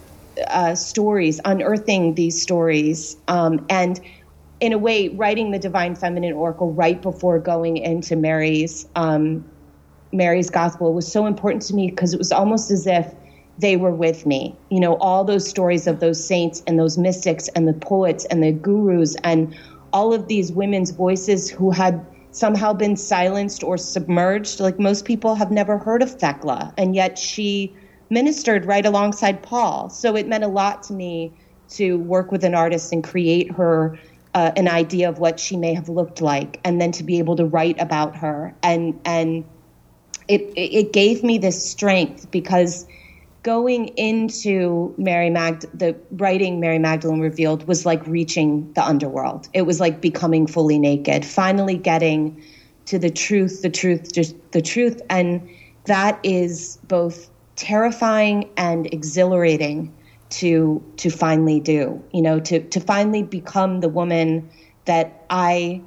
uh, 0.47 0.75
stories, 0.75 1.39
unearthing 1.45 2.15
these 2.15 2.41
stories, 2.41 3.15
um, 3.27 3.65
and 3.69 3.99
in 4.59 4.71
a 4.73 4.77
way, 4.77 5.09
writing 5.09 5.51
the 5.51 5.59
Divine 5.59 5.95
Feminine 5.95 6.33
Oracle 6.33 6.71
right 6.71 7.01
before 7.01 7.39
going 7.39 7.77
into 7.77 8.15
Mary's 8.15 8.85
um, 8.95 9.45
Mary's 10.11 10.49
Gospel 10.49 10.93
was 10.93 11.11
so 11.11 11.25
important 11.25 11.61
to 11.63 11.73
me 11.73 11.89
because 11.89 12.13
it 12.13 12.17
was 12.17 12.31
almost 12.31 12.71
as 12.71 12.87
if 12.87 13.13
they 13.57 13.77
were 13.77 13.91
with 13.91 14.25
me. 14.25 14.57
You 14.69 14.79
know, 14.79 14.95
all 14.97 15.23
those 15.23 15.47
stories 15.47 15.87
of 15.87 15.99
those 15.99 16.25
saints 16.25 16.63
and 16.67 16.79
those 16.79 16.97
mystics 16.97 17.47
and 17.49 17.67
the 17.67 17.73
poets 17.73 18.25
and 18.25 18.41
the 18.43 18.51
gurus 18.51 19.15
and 19.23 19.55
all 19.93 20.13
of 20.13 20.27
these 20.27 20.51
women's 20.51 20.91
voices 20.91 21.49
who 21.49 21.71
had 21.71 22.05
somehow 22.35 22.73
been 22.73 22.97
silenced 22.97 23.63
or 23.63 23.77
submerged. 23.77 24.59
Like 24.59 24.79
most 24.79 25.05
people 25.05 25.35
have 25.35 25.51
never 25.51 25.77
heard 25.77 26.01
of 26.01 26.11
Thecla, 26.11 26.73
and 26.77 26.95
yet 26.95 27.17
she 27.17 27.75
ministered 28.09 28.65
right 28.65 28.85
alongside 28.85 29.41
Paul. 29.41 29.89
So 29.89 30.15
it 30.15 30.27
meant 30.27 30.43
a 30.43 30.47
lot 30.49 30.83
to 30.83 30.93
me 30.93 31.33
to 31.69 31.97
work 31.99 32.31
with 32.31 32.43
an 32.43 32.53
artist 32.53 32.91
and 32.91 33.03
create 33.03 33.51
her 33.51 33.97
uh, 34.33 34.51
an 34.57 34.67
idea 34.67 35.07
of 35.07 35.17
what 35.19 35.39
she 35.39 35.55
may 35.55 35.73
have 35.73 35.87
looked 35.87 36.21
like, 36.21 36.59
and 36.65 36.81
then 36.81 36.91
to 36.91 37.03
be 37.03 37.19
able 37.19 37.37
to 37.37 37.45
write 37.45 37.79
about 37.79 38.15
her. 38.17 38.53
And 38.61 38.99
and 39.05 39.45
it 40.27 40.41
it 40.55 40.91
gave 40.91 41.23
me 41.23 41.37
this 41.37 41.71
strength 41.71 42.29
because 42.31 42.85
going 43.45 43.89
into 43.89 44.91
Mary 44.97 45.29
Magd 45.29 45.67
the 45.71 45.95
writing 46.13 46.59
Mary 46.59 46.79
Magdalene 46.79 47.19
revealed 47.19 47.67
was 47.67 47.85
like 47.85 48.05
reaching 48.07 48.73
the 48.73 48.83
underworld. 48.83 49.47
It 49.53 49.61
was 49.61 49.79
like 49.79 50.01
becoming 50.01 50.47
fully 50.47 50.79
naked, 50.79 51.23
finally 51.23 51.77
getting 51.77 52.41
to 52.87 52.97
the 52.97 53.11
truth, 53.11 53.61
the 53.61 53.69
truth, 53.69 54.11
just 54.11 54.35
the 54.51 54.63
truth 54.63 54.99
and 55.11 55.47
that 55.83 56.19
is 56.23 56.79
both 56.87 57.29
terrifying 57.55 58.49
and 58.57 58.91
exhilarating 58.91 59.93
to 60.31 60.83
to 60.97 61.11
finally 61.11 61.59
do. 61.59 62.03
You 62.11 62.23
know, 62.23 62.39
to 62.39 62.61
to 62.61 62.79
finally 62.79 63.21
become 63.21 63.81
the 63.81 63.89
woman 63.89 64.49
that 64.85 65.23
I 65.29 65.83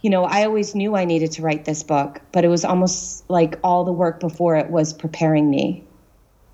you 0.00 0.10
know, 0.10 0.24
I 0.24 0.44
always 0.44 0.76
knew 0.76 0.94
I 0.94 1.06
needed 1.06 1.32
to 1.32 1.42
write 1.42 1.64
this 1.64 1.82
book, 1.82 2.20
but 2.30 2.44
it 2.44 2.48
was 2.48 2.64
almost 2.64 3.28
like 3.28 3.58
all 3.64 3.82
the 3.82 3.92
work 3.92 4.20
before 4.20 4.54
it 4.54 4.70
was 4.70 4.92
preparing 4.92 5.50
me 5.50 5.84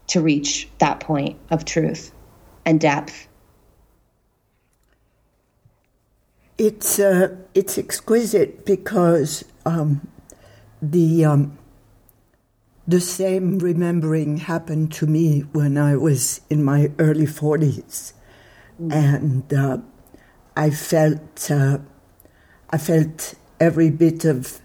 to 0.09 0.21
reach 0.21 0.68
that 0.79 1.01
point 1.01 1.38
of 1.51 1.64
truth 1.64 2.12
and 2.64 2.81
depth. 2.81 3.29
It's 6.59 6.99
uh, 6.99 7.37
it's 7.55 7.79
exquisite 7.79 8.64
because 8.64 9.44
um, 9.64 10.09
the 10.83 11.25
um, 11.25 11.57
the 12.87 13.01
same 13.01 13.59
remembering 13.59 14.38
happened 14.38 14.90
to 14.92 15.07
me 15.07 15.40
when 15.53 15.79
I 15.79 15.94
was 15.94 16.40
in 16.51 16.64
my 16.64 16.90
early 16.99 17.27
forties, 17.27 18.12
mm. 18.81 18.92
and 18.92 19.55
uh, 19.55 19.79
I 20.57 20.71
felt 20.71 21.49
uh, 21.49 21.79
I 22.71 22.79
felt 22.79 23.35
every 23.61 23.90
bit 23.90 24.25
of 24.25 24.61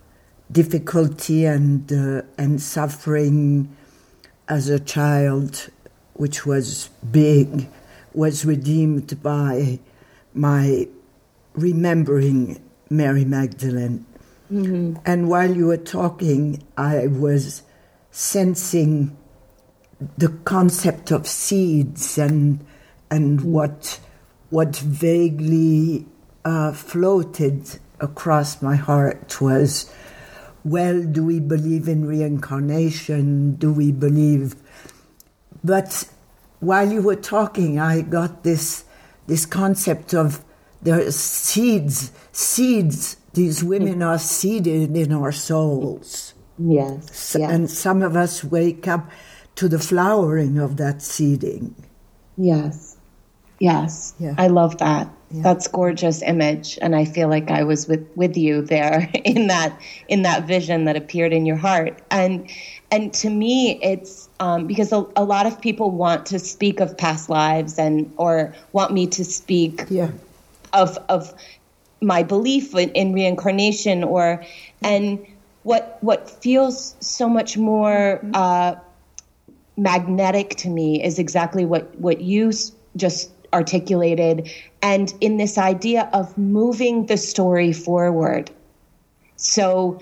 difficulty 0.52 1.46
and 1.46 1.92
uh, 1.94 2.24
and 2.40 2.60
suffering 2.60 3.76
as 4.48 4.70
a 4.70 4.80
child, 4.80 5.70
which 6.14 6.46
was 6.46 6.90
big, 7.12 7.68
was 8.14 8.46
redeemed 8.46 9.22
by 9.22 9.80
my 10.34 10.88
remembering 11.54 12.62
Mary 12.90 13.26
Magdalene. 13.26 14.06
Mm-hmm. 14.52 14.96
And 15.06 15.30
while 15.30 15.56
you 15.56 15.68
were 15.68 15.78
talking, 15.78 16.64
I 16.78 17.08
was 17.08 17.64
sensing 18.12 19.18
the 20.18 20.30
concept 20.30 21.12
of 21.12 21.28
seeds 21.28 22.18
and 22.18 22.64
and 23.10 23.40
mm-hmm. 23.40 23.52
what 23.52 24.00
what 24.50 24.76
vaguely 24.76 26.06
uh, 26.46 26.74
floated 26.74 27.80
across 28.00 28.62
my 28.62 28.76
heart 28.76 29.42
was 29.42 29.92
well, 30.64 31.04
do 31.04 31.26
we 31.26 31.40
believe 31.40 31.88
in 31.88 32.06
reincarnation? 32.06 33.56
Do 33.56 33.72
we 33.72 33.92
believe? 33.92 34.56
But 35.64 36.08
while 36.60 36.92
you 36.92 37.02
were 37.02 37.16
talking, 37.16 37.80
I 37.80 38.02
got 38.02 38.44
this 38.44 38.86
this 39.28 39.46
concept 39.46 40.14
of 40.14 40.44
there 40.82 41.00
are 41.00 41.12
seeds, 41.12 42.12
seeds. 42.32 43.18
These 43.34 43.64
women 43.64 44.04
are 44.04 44.20
seeded 44.20 44.96
in 44.96 45.12
our 45.12 45.32
souls. 45.32 46.34
Yes, 46.60 47.36
yes. 47.38 47.52
And 47.52 47.70
some 47.70 48.02
of 48.04 48.16
us 48.16 48.44
wake 48.44 48.88
up 48.88 49.10
to 49.56 49.68
the 49.68 49.80
flowering 49.80 50.60
of 50.60 50.78
that 50.78 51.02
seeding. 51.02 51.76
Yes. 52.38 52.98
Yes. 53.60 54.14
Yeah. 54.20 54.36
I 54.38 54.48
love 54.48 54.78
that. 54.80 55.10
Yeah. 55.34 55.42
That's 55.42 55.68
gorgeous 55.68 56.22
image, 56.22 56.78
and 56.80 56.96
I 56.96 57.06
feel 57.06 57.28
like 57.28 57.50
I 57.50 57.64
was 57.64 57.88
with 57.88 58.08
with 58.16 58.38
you 58.38 58.62
there 58.62 59.10
in 59.26 59.48
that 59.48 59.76
in 60.08 60.22
that 60.22 60.46
vision 60.46 60.86
that 60.86 60.96
appeared 60.96 61.34
in 61.34 61.48
your 61.48 61.56
heart. 61.58 62.00
And 62.12 62.50
and 62.92 63.12
to 63.16 63.32
me, 63.32 63.80
it's 63.82 64.30
um, 64.40 64.68
because 64.68 64.92
a, 64.92 65.08
a, 65.16 65.24
lot 65.24 65.48
of 65.48 65.60
people 65.60 65.90
want 65.90 66.28
to 66.28 66.38
speak 66.38 66.80
of 66.80 66.96
past 66.96 67.30
lives 67.30 67.80
and 67.80 68.14
or 68.18 68.54
want 68.74 68.94
me 68.94 69.08
to 69.08 69.26
speak 69.26 69.86
yeah. 69.90 70.12
of 70.72 71.00
of 71.10 71.34
my 72.00 72.22
belief 72.22 72.76
in, 72.76 72.92
in 72.92 73.12
reincarnation 73.12 74.04
or 74.04 74.46
and 74.84 75.26
what 75.64 75.98
what 76.02 76.30
feels 76.30 76.96
so 77.00 77.28
much 77.28 77.58
more 77.58 78.20
mm-hmm. 78.22 78.32
uh, 78.36 78.76
magnetic 79.78 80.52
to 80.58 80.70
me 80.70 81.04
is 81.04 81.18
exactly 81.18 81.66
what 81.66 81.98
what 81.98 82.22
you 82.22 82.52
just 82.96 83.32
articulated 83.54 84.50
and 84.82 85.14
in 85.22 85.38
this 85.38 85.58
idea 85.58 86.10
of 86.14 86.38
moving 86.38 87.06
the 87.06 87.18
story 87.18 87.72
forward. 87.72 88.52
So 89.38 90.00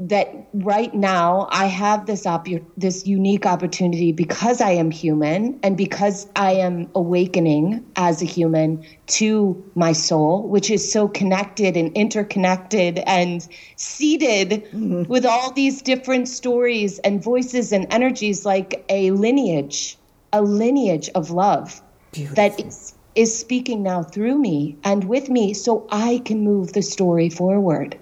that 0.00 0.34
right 0.54 0.94
now 0.94 1.46
I 1.50 1.66
have 1.66 2.06
this 2.06 2.24
op- 2.24 2.46
this 2.76 3.06
unique 3.06 3.44
opportunity 3.44 4.12
because 4.12 4.62
I 4.62 4.70
am 4.70 4.90
human 4.90 5.60
and 5.62 5.76
because 5.76 6.26
I 6.36 6.52
am 6.52 6.88
awakening 6.94 7.84
as 7.96 8.22
a 8.22 8.24
human 8.24 8.82
to 9.08 9.62
my 9.74 9.92
soul, 9.92 10.48
which 10.48 10.70
is 10.70 10.90
so 10.90 11.06
connected 11.06 11.76
and 11.76 11.92
interconnected 11.94 13.00
and 13.00 13.46
seeded 13.76 14.50
mm-hmm. 14.50 15.02
with 15.02 15.26
all 15.26 15.52
these 15.52 15.82
different 15.82 16.28
stories 16.28 16.98
and 17.00 17.22
voices 17.22 17.70
and 17.70 17.86
energies, 17.90 18.46
like 18.46 18.82
a 18.88 19.10
lineage, 19.10 19.98
a 20.32 20.40
lineage 20.40 21.10
of 21.14 21.30
love 21.30 21.82
Beautiful. 22.12 22.36
that 22.36 22.60
is, 22.60 22.94
is 23.14 23.38
speaking 23.38 23.82
now 23.82 24.02
through 24.02 24.38
me 24.38 24.76
and 24.84 25.04
with 25.04 25.28
me 25.28 25.54
so 25.54 25.86
I 25.90 26.22
can 26.24 26.44
move 26.44 26.72
the 26.72 26.82
story 26.82 27.30
forward. 27.30 27.98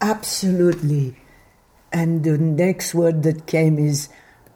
Absolutely. 0.00 1.16
And 1.92 2.24
the 2.24 2.38
next 2.38 2.94
word 2.94 3.22
that 3.24 3.46
came 3.46 3.78
is 3.78 4.08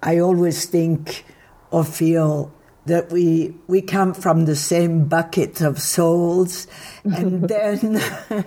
I 0.02 0.18
always 0.18 0.66
think 0.66 1.24
or 1.70 1.84
feel 1.84 2.52
that 2.86 3.10
we 3.10 3.54
we 3.66 3.80
come 3.80 4.12
from 4.12 4.44
the 4.44 4.54
same 4.54 5.06
bucket 5.06 5.60
of 5.60 5.80
souls 5.80 6.66
and 7.04 7.48
then 7.48 8.00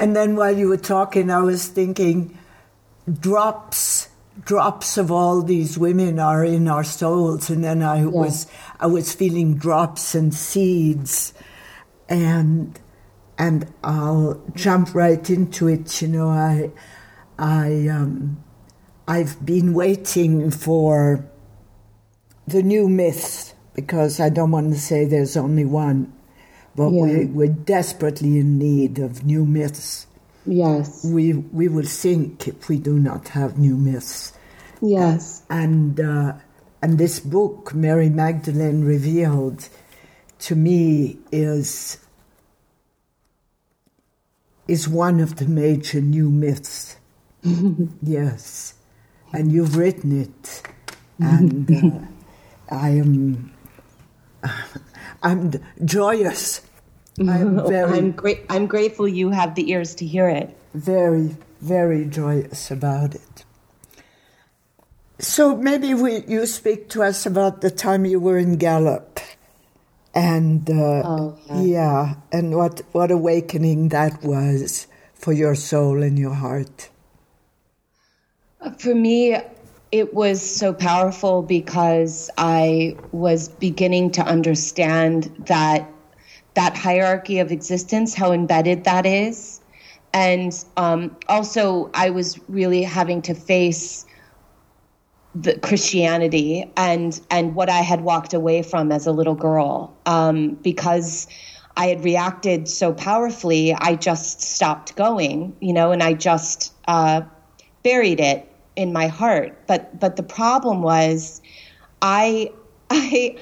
and 0.00 0.14
then 0.14 0.36
while 0.36 0.56
you 0.56 0.68
were 0.68 0.76
talking 0.76 1.30
I 1.30 1.42
was 1.42 1.66
thinking 1.66 2.38
drops 3.20 4.08
drops 4.44 4.96
of 4.96 5.10
all 5.10 5.42
these 5.42 5.78
women 5.78 6.18
are 6.18 6.44
in 6.44 6.66
our 6.68 6.84
souls 6.84 7.50
and 7.50 7.62
then 7.62 7.82
i 7.82 7.98
yeah. 7.98 8.06
was 8.06 8.46
i 8.80 8.86
was 8.86 9.14
feeling 9.14 9.54
drops 9.54 10.14
and 10.14 10.34
seeds 10.34 11.34
and 12.08 12.80
and 13.38 13.70
i'll 13.84 14.42
jump 14.54 14.94
right 14.94 15.28
into 15.28 15.68
it 15.68 16.00
you 16.00 16.08
know 16.08 16.28
i 16.28 16.70
i 17.38 17.86
um 17.88 18.42
i've 19.06 19.44
been 19.44 19.74
waiting 19.74 20.50
for 20.50 21.28
the 22.46 22.62
new 22.62 22.88
myths, 22.88 23.54
because 23.74 24.20
I 24.20 24.28
don't 24.28 24.50
want 24.50 24.72
to 24.72 24.80
say 24.80 25.04
there's 25.04 25.36
only 25.36 25.64
one, 25.64 26.12
but 26.74 26.90
yeah. 26.90 27.02
we, 27.02 27.24
we're 27.26 27.46
desperately 27.48 28.38
in 28.38 28.58
need 28.58 28.98
of 28.98 29.24
new 29.24 29.44
myths. 29.44 30.06
Yes. 30.46 31.04
We, 31.04 31.34
we 31.34 31.68
will 31.68 31.86
sink 31.86 32.48
if 32.48 32.68
we 32.68 32.78
do 32.78 32.98
not 32.98 33.28
have 33.28 33.58
new 33.58 33.76
myths. 33.76 34.32
Yes. 34.80 35.42
And, 35.48 36.00
uh, 36.00 36.34
and 36.80 36.98
this 36.98 37.20
book, 37.20 37.74
Mary 37.74 38.08
Magdalene 38.08 38.84
Revealed, 38.84 39.68
to 40.42 40.56
me 40.56 41.18
is 41.30 41.98
is 44.68 44.88
one 44.88 45.20
of 45.20 45.36
the 45.36 45.46
major 45.46 46.00
new 46.00 46.30
myths. 46.30 46.96
yes, 48.02 48.74
and 49.32 49.52
you've 49.52 49.76
written 49.76 50.20
it, 50.22 50.62
and 51.18 51.70
uh, 51.70 52.06
I 52.74 52.90
am 52.90 53.52
I'm 55.22 55.52
joyous. 55.84 56.62
I'm 57.20 57.56
very. 57.66 57.98
I'm 57.98 58.12
great. 58.12 58.44
I'm 58.48 58.66
grateful 58.66 59.06
you 59.06 59.30
have 59.30 59.54
the 59.54 59.70
ears 59.70 59.94
to 59.96 60.06
hear 60.06 60.28
it. 60.28 60.56
Very, 60.74 61.36
very 61.60 62.04
joyous 62.06 62.70
about 62.70 63.14
it. 63.14 63.44
So 65.18 65.56
maybe 65.56 65.94
we, 65.94 66.24
you 66.26 66.46
speak 66.46 66.88
to 66.90 67.02
us 67.04 67.26
about 67.26 67.60
the 67.60 67.70
time 67.70 68.04
you 68.04 68.18
were 68.18 68.38
in 68.38 68.56
Gallup 68.56 69.20
and 70.14 70.68
uh, 70.68 71.02
oh, 71.04 71.38
yeah. 71.46 71.62
yeah, 71.62 72.14
and 72.32 72.56
what 72.56 72.82
what 72.92 73.10
awakening 73.10 73.88
that 73.90 74.22
was 74.22 74.86
for 75.14 75.32
your 75.32 75.54
soul 75.54 76.02
and 76.02 76.18
your 76.18 76.34
heart. 76.34 76.90
For 78.78 78.94
me, 78.94 79.36
it 79.90 80.14
was 80.14 80.40
so 80.42 80.72
powerful 80.72 81.42
because 81.42 82.30
I 82.38 82.96
was 83.12 83.48
beginning 83.48 84.10
to 84.12 84.22
understand 84.22 85.24
that 85.46 85.88
that 86.54 86.76
hierarchy 86.76 87.38
of 87.38 87.50
existence, 87.50 88.14
how 88.14 88.32
embedded 88.32 88.84
that 88.84 89.06
is, 89.06 89.60
and 90.12 90.64
um, 90.76 91.16
also 91.28 91.90
I 91.94 92.10
was 92.10 92.38
really 92.48 92.82
having 92.82 93.22
to 93.22 93.34
face 93.34 94.06
the 95.34 95.58
Christianity 95.58 96.70
and 96.76 97.18
and 97.30 97.54
what 97.54 97.70
I 97.70 97.80
had 97.80 98.02
walked 98.02 98.34
away 98.34 98.62
from 98.62 98.92
as 98.92 99.06
a 99.06 99.12
little 99.12 99.34
girl 99.34 99.96
um, 100.04 100.54
because 100.62 101.26
I 101.76 101.86
had 101.86 102.04
reacted 102.04 102.68
so 102.68 102.92
powerfully. 102.92 103.72
I 103.72 103.94
just 103.94 104.42
stopped 104.42 104.94
going, 104.96 105.56
you 105.60 105.72
know, 105.72 105.90
and 105.90 106.02
I 106.02 106.12
just 106.12 106.74
uh, 106.86 107.22
buried 107.82 108.20
it 108.20 108.46
in 108.76 108.92
my 108.92 109.06
heart. 109.06 109.66
But 109.66 109.98
but 109.98 110.16
the 110.16 110.22
problem 110.22 110.82
was, 110.82 111.40
I 112.02 112.52
I 112.90 113.36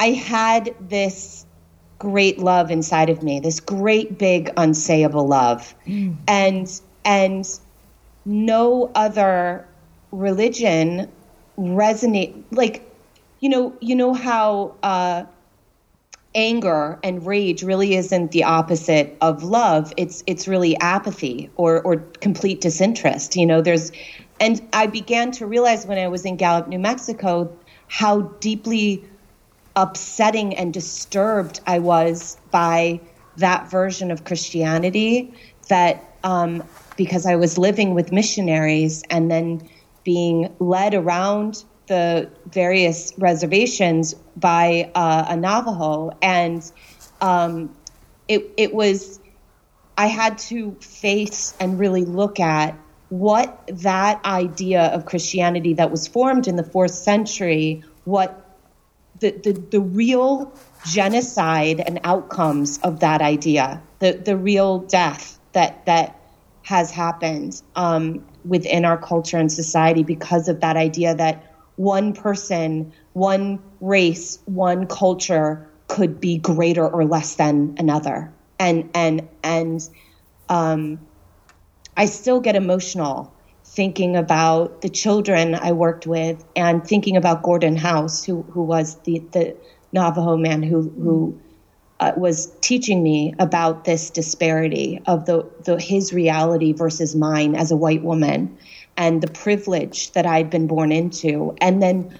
I 0.00 0.10
had 0.10 0.74
this 0.80 1.45
great 1.98 2.38
love 2.38 2.70
inside 2.70 3.10
of 3.10 3.22
me, 3.22 3.40
this 3.40 3.60
great 3.60 4.18
big 4.18 4.54
unsayable 4.56 5.28
love, 5.28 5.74
mm. 5.86 6.14
and 6.28 6.80
and 7.04 7.58
no 8.24 8.90
other 8.94 9.66
religion 10.10 11.10
resonate 11.58 12.42
like 12.50 12.82
you 13.40 13.48
know 13.48 13.72
you 13.80 13.94
know 13.94 14.12
how 14.12 14.74
uh, 14.82 15.24
anger 16.34 16.98
and 17.02 17.26
rage 17.26 17.62
really 17.62 17.94
isn't 17.94 18.30
the 18.32 18.44
opposite 18.44 19.16
of 19.20 19.42
love 19.42 19.92
it's 19.96 20.22
it's 20.26 20.46
really 20.46 20.76
apathy 20.78 21.50
or 21.56 21.80
or 21.82 21.96
complete 22.20 22.60
disinterest 22.60 23.36
you 23.36 23.46
know 23.46 23.62
there's 23.62 23.90
and 24.38 24.60
i 24.72 24.86
began 24.86 25.30
to 25.30 25.46
realize 25.46 25.86
when 25.86 25.98
i 25.98 26.06
was 26.06 26.24
in 26.26 26.36
gallup 26.36 26.68
new 26.68 26.78
mexico 26.78 27.50
how 27.88 28.20
deeply 28.40 29.02
upsetting 29.76 30.54
and 30.56 30.72
disturbed 30.72 31.60
i 31.66 31.78
was 31.78 32.36
by 32.50 33.00
that 33.36 33.70
version 33.70 34.10
of 34.10 34.24
christianity 34.24 35.32
that 35.68 36.16
um, 36.24 36.62
because 36.96 37.26
i 37.26 37.36
was 37.36 37.58
living 37.58 37.94
with 37.94 38.10
missionaries 38.10 39.02
and 39.10 39.30
then 39.30 39.68
being 40.02 40.54
led 40.58 40.94
around 40.94 41.64
the 41.86 42.30
various 42.46 43.12
reservations 43.18 44.14
by 44.36 44.90
uh, 44.94 45.26
a 45.28 45.36
Navajo, 45.36 46.16
and 46.22 46.70
um, 47.20 47.74
it 48.28 48.50
it 48.56 48.74
was 48.74 49.20
I 49.96 50.06
had 50.06 50.38
to 50.38 50.76
face 50.80 51.54
and 51.58 51.78
really 51.78 52.04
look 52.04 52.40
at 52.40 52.78
what 53.08 53.68
that 53.68 54.24
idea 54.24 54.82
of 54.86 55.06
Christianity 55.06 55.74
that 55.74 55.90
was 55.90 56.06
formed 56.08 56.48
in 56.48 56.56
the 56.56 56.64
fourth 56.64 56.92
century, 56.92 57.84
what 58.04 58.45
the, 59.20 59.30
the, 59.30 59.52
the 59.52 59.80
real 59.80 60.52
genocide 60.86 61.80
and 61.80 62.00
outcomes 62.04 62.78
of 62.78 63.00
that 63.00 63.22
idea, 63.22 63.82
the, 63.98 64.12
the 64.12 64.36
real 64.36 64.80
death 64.80 65.38
that 65.52 65.86
that 65.86 66.20
has 66.62 66.90
happened. 66.90 67.62
Um, 67.76 68.24
within 68.46 68.84
our 68.84 68.96
culture 68.96 69.38
and 69.38 69.50
society 69.50 70.02
because 70.02 70.48
of 70.48 70.60
that 70.60 70.76
idea 70.76 71.14
that 71.14 71.52
one 71.76 72.12
person, 72.12 72.92
one 73.12 73.62
race, 73.80 74.38
one 74.46 74.86
culture 74.86 75.68
could 75.88 76.20
be 76.20 76.38
greater 76.38 76.86
or 76.86 77.04
less 77.04 77.34
than 77.34 77.74
another. 77.78 78.32
And 78.58 78.88
and 78.94 79.28
and 79.42 79.88
um, 80.48 80.98
I 81.96 82.06
still 82.06 82.40
get 82.40 82.56
emotional 82.56 83.32
thinking 83.76 84.16
about 84.16 84.80
the 84.80 84.88
children 84.88 85.54
I 85.54 85.72
worked 85.72 86.06
with 86.06 86.42
and 86.56 86.82
thinking 86.82 87.14
about 87.14 87.42
Gordon 87.42 87.76
House, 87.76 88.24
who 88.24 88.42
who 88.42 88.62
was 88.62 88.96
the 89.00 89.22
the 89.32 89.54
Navajo 89.92 90.36
man 90.38 90.62
who 90.62 90.88
who 90.90 91.40
uh, 92.00 92.12
was 92.16 92.52
teaching 92.62 93.02
me 93.02 93.34
about 93.38 93.84
this 93.84 94.10
disparity 94.10 95.00
of 95.06 95.26
the, 95.26 95.46
the 95.64 95.78
his 95.78 96.12
reality 96.12 96.72
versus 96.72 97.14
mine 97.14 97.54
as 97.54 97.70
a 97.70 97.76
white 97.76 98.02
woman 98.02 98.56
and 98.96 99.22
the 99.22 99.30
privilege 99.30 100.12
that 100.12 100.26
I'd 100.26 100.50
been 100.50 100.66
born 100.66 100.90
into 100.90 101.54
and 101.60 101.82
then 101.82 102.14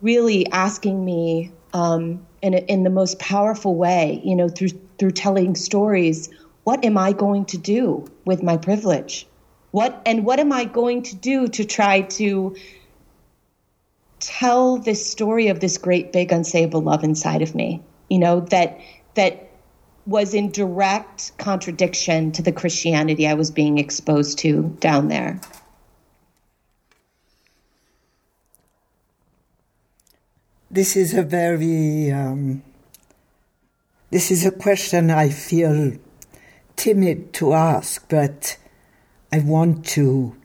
really 0.00 0.50
asking 0.50 1.04
me 1.04 1.52
um, 1.72 2.24
in, 2.42 2.54
a, 2.54 2.58
in 2.58 2.84
the 2.84 2.90
most 2.90 3.18
powerful 3.18 3.74
way 3.74 4.20
you 4.24 4.34
know 4.34 4.48
through 4.48 4.70
through 4.98 5.12
telling 5.12 5.54
stories 5.54 6.28
what 6.64 6.84
am 6.84 6.98
I 6.98 7.12
going 7.12 7.44
to 7.46 7.58
do 7.58 8.06
with 8.24 8.42
my 8.42 8.56
privilege 8.56 9.26
what 9.74 10.00
and 10.06 10.24
what 10.24 10.38
am 10.38 10.52
I 10.52 10.66
going 10.66 11.02
to 11.02 11.16
do 11.16 11.48
to 11.48 11.64
try 11.64 12.02
to 12.02 12.54
tell 14.20 14.78
this 14.78 15.04
story 15.10 15.48
of 15.48 15.58
this 15.58 15.78
great 15.78 16.12
big 16.12 16.28
unsayable 16.28 16.84
love 16.84 17.02
inside 17.02 17.42
of 17.42 17.56
me 17.56 17.82
you 18.08 18.20
know 18.20 18.38
that 18.40 18.78
that 19.14 19.50
was 20.06 20.32
in 20.32 20.52
direct 20.52 21.36
contradiction 21.38 22.30
to 22.32 22.42
the 22.42 22.52
Christianity 22.52 23.26
I 23.26 23.34
was 23.34 23.50
being 23.50 23.78
exposed 23.78 24.38
to 24.40 24.76
down 24.78 25.08
there. 25.08 25.40
This 30.70 30.94
is 30.94 31.14
a 31.14 31.22
very, 31.22 32.10
um, 32.10 32.62
this 34.10 34.30
is 34.30 34.44
a 34.44 34.50
question 34.50 35.10
I 35.10 35.30
feel 35.30 35.96
timid 36.76 37.32
to 37.34 37.54
ask, 37.54 38.06
but 38.08 38.58
I 39.34 39.40
want 39.40 39.84
to. 39.98 40.36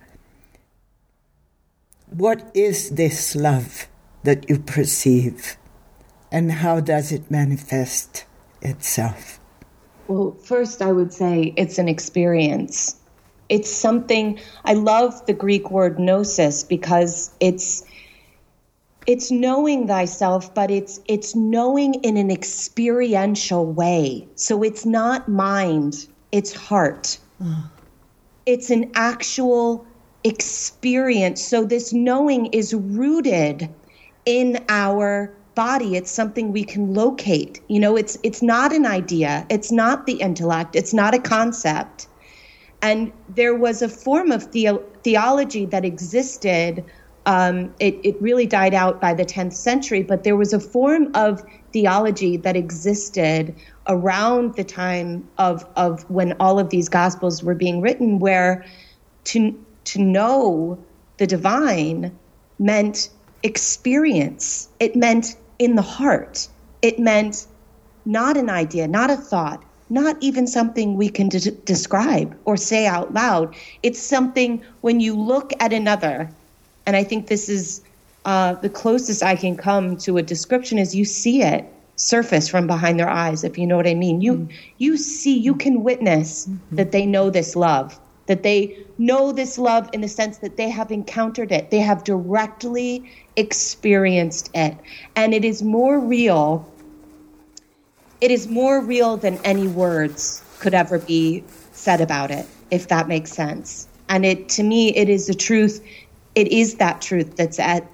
What 2.08 2.50
is 2.56 2.90
this 2.90 3.36
love 3.36 3.88
that 4.24 4.50
you 4.50 4.58
perceive, 4.58 5.58
and 6.32 6.52
how 6.52 6.80
does 6.80 7.12
it 7.12 7.30
manifest? 7.30 8.26
itself? 8.62 9.40
Well, 10.08 10.32
first, 10.44 10.82
I 10.82 10.92
would 10.92 11.14
say 11.14 11.54
it's 11.56 11.78
an 11.78 11.88
experience. 11.88 12.96
It's 13.48 13.70
something, 13.70 14.40
I 14.66 14.74
love 14.74 15.26
the 15.28 15.34
Greek 15.34 15.72
word 15.72 16.00
gnosis 16.00 16.64
because 16.64 17.32
it's 17.40 17.84
it's 19.08 19.32
knowing 19.32 19.88
thyself 19.88 20.54
but 20.54 20.70
it's 20.70 21.00
it's 21.08 21.34
knowing 21.36 21.94
in 22.04 22.18
an 22.18 22.30
experiential 22.30 23.66
way 23.66 24.28
so 24.36 24.62
it's 24.62 24.86
not 24.86 25.28
mind 25.30 26.06
it's 26.32 26.54
heart 26.54 27.18
mm. 27.42 27.64
It's 28.50 28.72
an 28.72 28.90
actual 28.96 29.86
experience. 30.24 31.40
So 31.46 31.64
this 31.64 31.94
knowing 31.94 32.48
is 32.48 32.74
rooted 32.74 33.70
in 34.26 34.66
our 34.70 35.32
body. 35.54 35.96
It's 35.96 36.10
something 36.10 36.52
we 36.52 36.64
can 36.64 36.96
locate. 36.96 37.62
You 37.68 37.80
know 37.80 37.96
it's 37.96 38.18
it's 38.24 38.42
not 38.42 38.74
an 38.74 38.88
idea. 38.88 39.46
It's 39.50 39.72
not 39.72 40.08
the 40.08 40.14
intellect. 40.14 40.76
It's 40.76 40.94
not 40.96 41.14
a 41.14 41.20
concept. 41.20 42.08
And 42.82 43.12
there 43.36 43.56
was 43.56 43.84
a 43.84 43.90
form 43.90 44.32
of 44.32 44.52
the- 44.52 44.82
theology 45.04 45.66
that 45.66 45.86
existed 45.86 46.84
um, 47.26 47.72
it, 47.80 48.00
it 48.04 48.20
really 48.20 48.48
died 48.48 48.74
out 48.74 49.00
by 49.00 49.14
the 49.14 49.26
10th 49.26 49.54
century 49.54 50.02
but 50.02 50.24
there 50.24 50.38
was 50.38 50.54
a 50.54 50.60
form 50.60 51.12
of 51.14 51.44
theology 51.72 52.38
that 52.38 52.56
existed 52.56 53.56
around 53.88 54.56
the 54.56 54.64
time 54.64 55.28
of, 55.38 55.66
of 55.76 56.10
when 56.10 56.34
all 56.40 56.60
of 56.60 56.70
these 56.70 56.90
gospels 56.90 57.44
were 57.44 57.56
being 57.56 57.82
written 57.82 58.20
where 58.20 58.66
to, 59.26 59.66
to 59.86 60.02
know 60.02 60.78
the 61.18 61.28
divine 61.28 62.18
meant 62.60 63.10
experience. 63.44 64.70
It 64.80 64.96
meant 64.96 65.36
in 65.60 65.76
the 65.76 65.82
heart. 65.82 66.48
It 66.82 67.00
meant 67.00 67.48
not 68.06 68.38
an 68.38 68.50
idea, 68.50 68.88
not 68.88 69.10
a 69.10 69.16
thought, 69.16 69.64
not 69.90 70.18
even 70.22 70.48
something 70.48 70.96
we 70.96 71.10
can 71.10 71.30
de- 71.30 71.52
describe 71.52 72.38
or 72.46 72.58
say 72.58 72.86
out 72.86 73.14
loud. 73.14 73.56
It's 73.84 74.00
something 74.00 74.64
when 74.82 75.00
you 75.00 75.16
look 75.16 75.52
at 75.60 75.74
another, 75.74 76.30
and 76.86 76.96
I 76.96 77.04
think 77.04 77.28
this 77.28 77.50
is 77.50 77.82
uh, 78.26 78.54
the 78.54 78.70
closest 78.70 79.24
I 79.24 79.36
can 79.36 79.56
come 79.56 79.98
to 79.98 80.18
a 80.18 80.22
description 80.22 80.78
is 80.78 80.96
you 80.96 81.06
see 81.06 81.42
it 81.42 81.66
surface 81.96 82.48
from 82.48 82.66
behind 82.66 82.98
their 83.00 83.10
eyes, 83.10 83.44
if 83.44 83.58
you 83.58 83.68
know 83.68 83.76
what 83.76 83.88
I 83.88 83.94
mean. 83.94 84.22
You 84.22 84.34
mm-hmm. 84.34 84.52
you 84.78 84.98
see, 84.98 85.38
you 85.38 85.56
can 85.56 85.84
witness 85.84 86.46
mm-hmm. 86.46 86.76
that 86.76 86.92
they 86.92 87.06
know 87.06 87.30
this 87.30 87.56
love, 87.56 88.00
that 88.28 88.44
they 88.44 88.78
know 88.98 89.32
this 89.32 89.58
love 89.58 89.90
in 89.94 90.02
the 90.02 90.08
sense 90.08 90.38
that 90.40 90.58
they 90.58 90.70
have 90.70 90.92
encountered 90.92 91.52
it, 91.52 91.72
they 91.72 91.80
have 91.80 92.04
directly 92.04 93.10
experienced 93.36 94.50
it, 94.54 94.78
and 95.16 95.34
it 95.34 95.44
is 95.44 95.62
more 95.64 96.00
real 96.00 96.66
it 98.22 98.32
is 98.32 98.48
more 98.48 98.82
real 98.82 99.18
than 99.18 99.38
any 99.46 99.68
words 99.68 100.44
could 100.60 100.74
ever 100.74 101.00
be 101.00 101.44
said 101.72 102.02
about 102.02 102.32
it, 102.32 102.46
if 102.70 102.90
that 102.90 103.08
makes 103.08 103.32
sense. 103.32 103.88
And 104.10 104.26
it 104.26 104.50
to 104.50 104.64
me, 104.64 104.96
it 104.96 105.10
is 105.10 105.28
the 105.28 105.34
truth. 105.34 105.82
It 106.36 106.48
is 106.50 106.76
that 106.76 107.02
truth 107.02 107.36
that's 107.36 107.60
at 107.60 107.88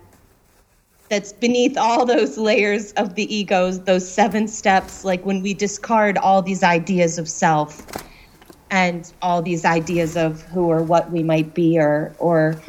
that's 1.10 1.34
beneath 1.34 1.78
all 1.78 2.06
those 2.06 2.38
layers 2.38 2.92
of 2.94 3.16
the 3.16 3.34
egos, 3.34 3.82
those 3.82 4.10
seven 4.10 4.48
steps, 4.48 5.06
like 5.06 5.26
when 5.26 5.42
we 5.42 5.54
discard 5.54 6.18
all 6.18 6.42
these 6.42 6.64
ideas 6.64 7.18
of 7.18 7.30
self 7.30 7.86
and 8.72 9.14
all 9.22 9.42
these 9.42 9.66
ideas 9.66 10.18
of 10.18 10.42
who 10.44 10.66
or 10.70 10.82
what 10.82 11.12
we 11.12 11.22
might 11.22 11.54
be 11.54 11.78
or 11.80 12.16
or 12.18 12.60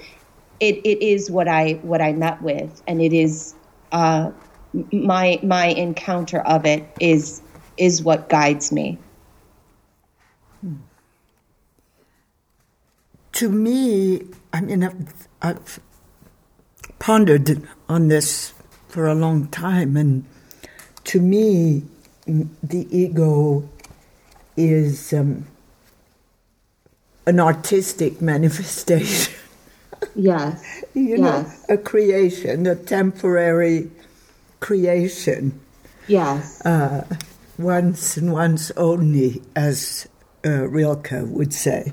it, 0.61 0.77
it 0.85 1.03
is 1.03 1.31
what 1.31 1.49
I 1.49 1.75
what 1.83 2.01
I 2.01 2.13
met 2.13 2.41
with 2.43 2.83
and 2.87 3.01
it 3.01 3.13
is 3.13 3.55
uh, 3.93 4.31
my 4.93 5.39
my 5.43 5.67
encounter 5.67 6.41
of 6.41 6.67
it 6.67 6.87
is 7.01 7.41
is 7.77 8.03
what 8.03 8.29
guides 8.29 8.73
me. 8.73 8.99
To 13.33 13.51
me, 13.51 14.23
I 14.53 14.63
mean, 14.63 14.83
I've, 14.83 15.29
I've 15.43 15.81
pondered 16.99 17.69
on 17.89 18.09
this 18.09 18.53
for 18.89 19.07
a 19.07 19.15
long 19.15 19.49
time, 19.49 19.97
and 19.97 20.25
to 21.05 21.21
me, 21.21 21.85
the 22.27 22.87
ego 22.91 23.69
is 24.57 25.13
um, 25.13 25.47
an 27.27 27.41
artistic 27.41 28.21
manifestation. 28.33 29.35
Yes. 30.15 30.85
you 30.95 31.19
yes. 31.19 31.21
know, 31.69 31.75
a 31.75 31.79
creation, 31.79 32.67
a 32.67 32.75
temporary 32.75 33.91
creation. 34.61 35.61
Yes. 36.09 36.65
Uh, 36.65 37.05
once 37.59 38.17
and 38.17 38.33
once 38.33 38.71
only, 38.77 39.43
as 39.55 40.09
uh, 40.45 40.69
Rilke 40.69 41.23
would 41.23 41.53
say. 41.53 41.93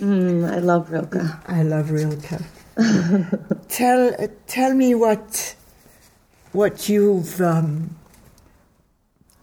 Mm, 0.00 0.50
I 0.50 0.58
love 0.58 0.90
Rilke. 0.90 1.22
I 1.46 1.62
love 1.62 1.90
Rilke. 1.90 2.40
tell 3.68 4.14
tell 4.46 4.74
me 4.74 4.94
what 4.94 5.54
what 6.52 6.88
you've 6.88 7.40
um, 7.40 7.96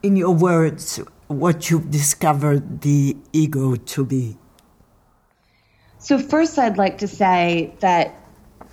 in 0.03 0.15
your 0.15 0.33
words 0.33 0.99
what 1.27 1.69
you've 1.69 1.91
discovered 1.91 2.81
the 2.81 3.15
ego 3.33 3.75
to 3.75 4.05
be. 4.05 4.37
So 5.99 6.17
first, 6.17 6.57
I'd 6.57 6.77
like 6.77 6.99
to 6.99 7.07
say 7.07 7.73
that 7.79 8.15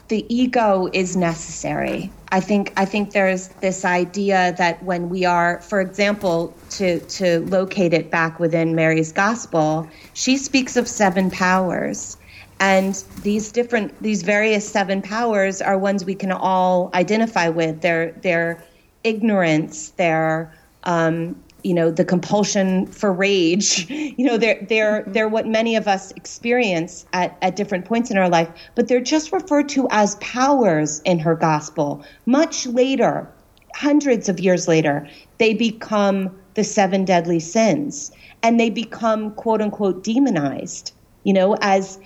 the 0.08 0.24
ego 0.28 0.88
is 0.92 1.16
necessary. 1.16 2.12
I 2.30 2.40
think 2.40 2.72
I 2.76 2.84
think 2.84 3.12
there's 3.12 3.48
this 3.60 3.84
idea 3.84 4.54
that 4.58 4.82
when 4.82 5.08
we 5.08 5.24
are, 5.24 5.60
for 5.62 5.80
example, 5.80 6.54
to 6.70 7.00
to 7.00 7.40
locate 7.46 7.92
it 7.92 8.10
back 8.10 8.38
within 8.38 8.74
Mary's 8.74 9.12
gospel, 9.12 9.88
she 10.12 10.36
speaks 10.36 10.76
of 10.76 10.86
seven 10.86 11.30
powers. 11.30 12.16
And 12.60 12.94
these 13.22 13.52
different 13.52 14.00
these 14.02 14.22
various 14.22 14.68
seven 14.68 15.02
powers 15.02 15.60
are 15.60 15.78
ones 15.78 16.04
we 16.04 16.14
can 16.14 16.32
all 16.32 16.90
identify 16.94 17.48
with. 17.48 17.80
Their 17.80 18.12
their 18.12 18.64
ignorance, 19.02 19.90
their 19.90 20.54
um, 20.84 21.36
you 21.64 21.72
know 21.74 21.90
the 21.90 22.04
compulsion 22.04 22.86
for 22.86 23.12
rage 23.12 23.88
you 23.90 24.24
know 24.24 24.36
they're 24.36 24.64
they're 24.68 25.00
mm-hmm. 25.00 25.12
they're 25.12 25.28
what 25.28 25.46
many 25.46 25.74
of 25.74 25.88
us 25.88 26.12
experience 26.12 27.06
at, 27.12 27.36
at 27.42 27.56
different 27.56 27.86
points 27.86 28.10
in 28.10 28.18
our 28.18 28.28
life 28.28 28.48
but 28.74 28.86
they're 28.86 29.00
just 29.00 29.32
referred 29.32 29.68
to 29.68 29.88
as 29.90 30.14
powers 30.16 31.00
in 31.04 31.18
her 31.18 31.34
gospel 31.34 32.04
much 32.26 32.66
later 32.66 33.28
hundreds 33.74 34.28
of 34.28 34.38
years 34.38 34.68
later 34.68 35.08
they 35.38 35.54
become 35.54 36.30
the 36.52 36.62
seven 36.62 37.04
deadly 37.04 37.40
sins 37.40 38.12
and 38.42 38.60
they 38.60 38.70
become 38.70 39.32
quote 39.32 39.60
unquote 39.60 40.04
demonized 40.04 40.92
you 41.24 41.32
know 41.32 41.56
as 41.62 41.98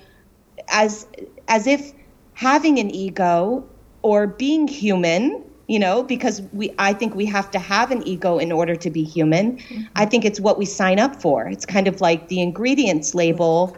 as 0.70 1.07
as 1.48 1.66
if 1.66 1.92
having 2.35 2.78
an 2.78 2.90
ego 2.90 3.64
or 4.02 4.26
being 4.26 4.68
human 4.68 5.42
you 5.66 5.78
know 5.78 6.02
because 6.02 6.42
we 6.52 6.72
i 6.78 6.92
think 6.92 7.14
we 7.14 7.26
have 7.26 7.50
to 7.50 7.59
have 7.59 7.90
an 7.90 8.07
ego 8.07 8.38
in 8.38 8.50
order 8.50 8.74
to 8.74 8.90
be 8.90 9.02
human. 9.02 9.57
Mm-hmm. 9.57 9.83
i 9.96 10.04
think 10.07 10.24
it's 10.24 10.40
what 10.40 10.59
we 10.59 10.64
sign 10.64 10.98
up 10.98 11.20
for. 11.20 11.46
It's 11.46 11.66
kind 11.66 11.87
of 11.88 12.00
like 12.00 12.28
the 12.28 12.40
ingredients 12.40 13.14
label 13.14 13.76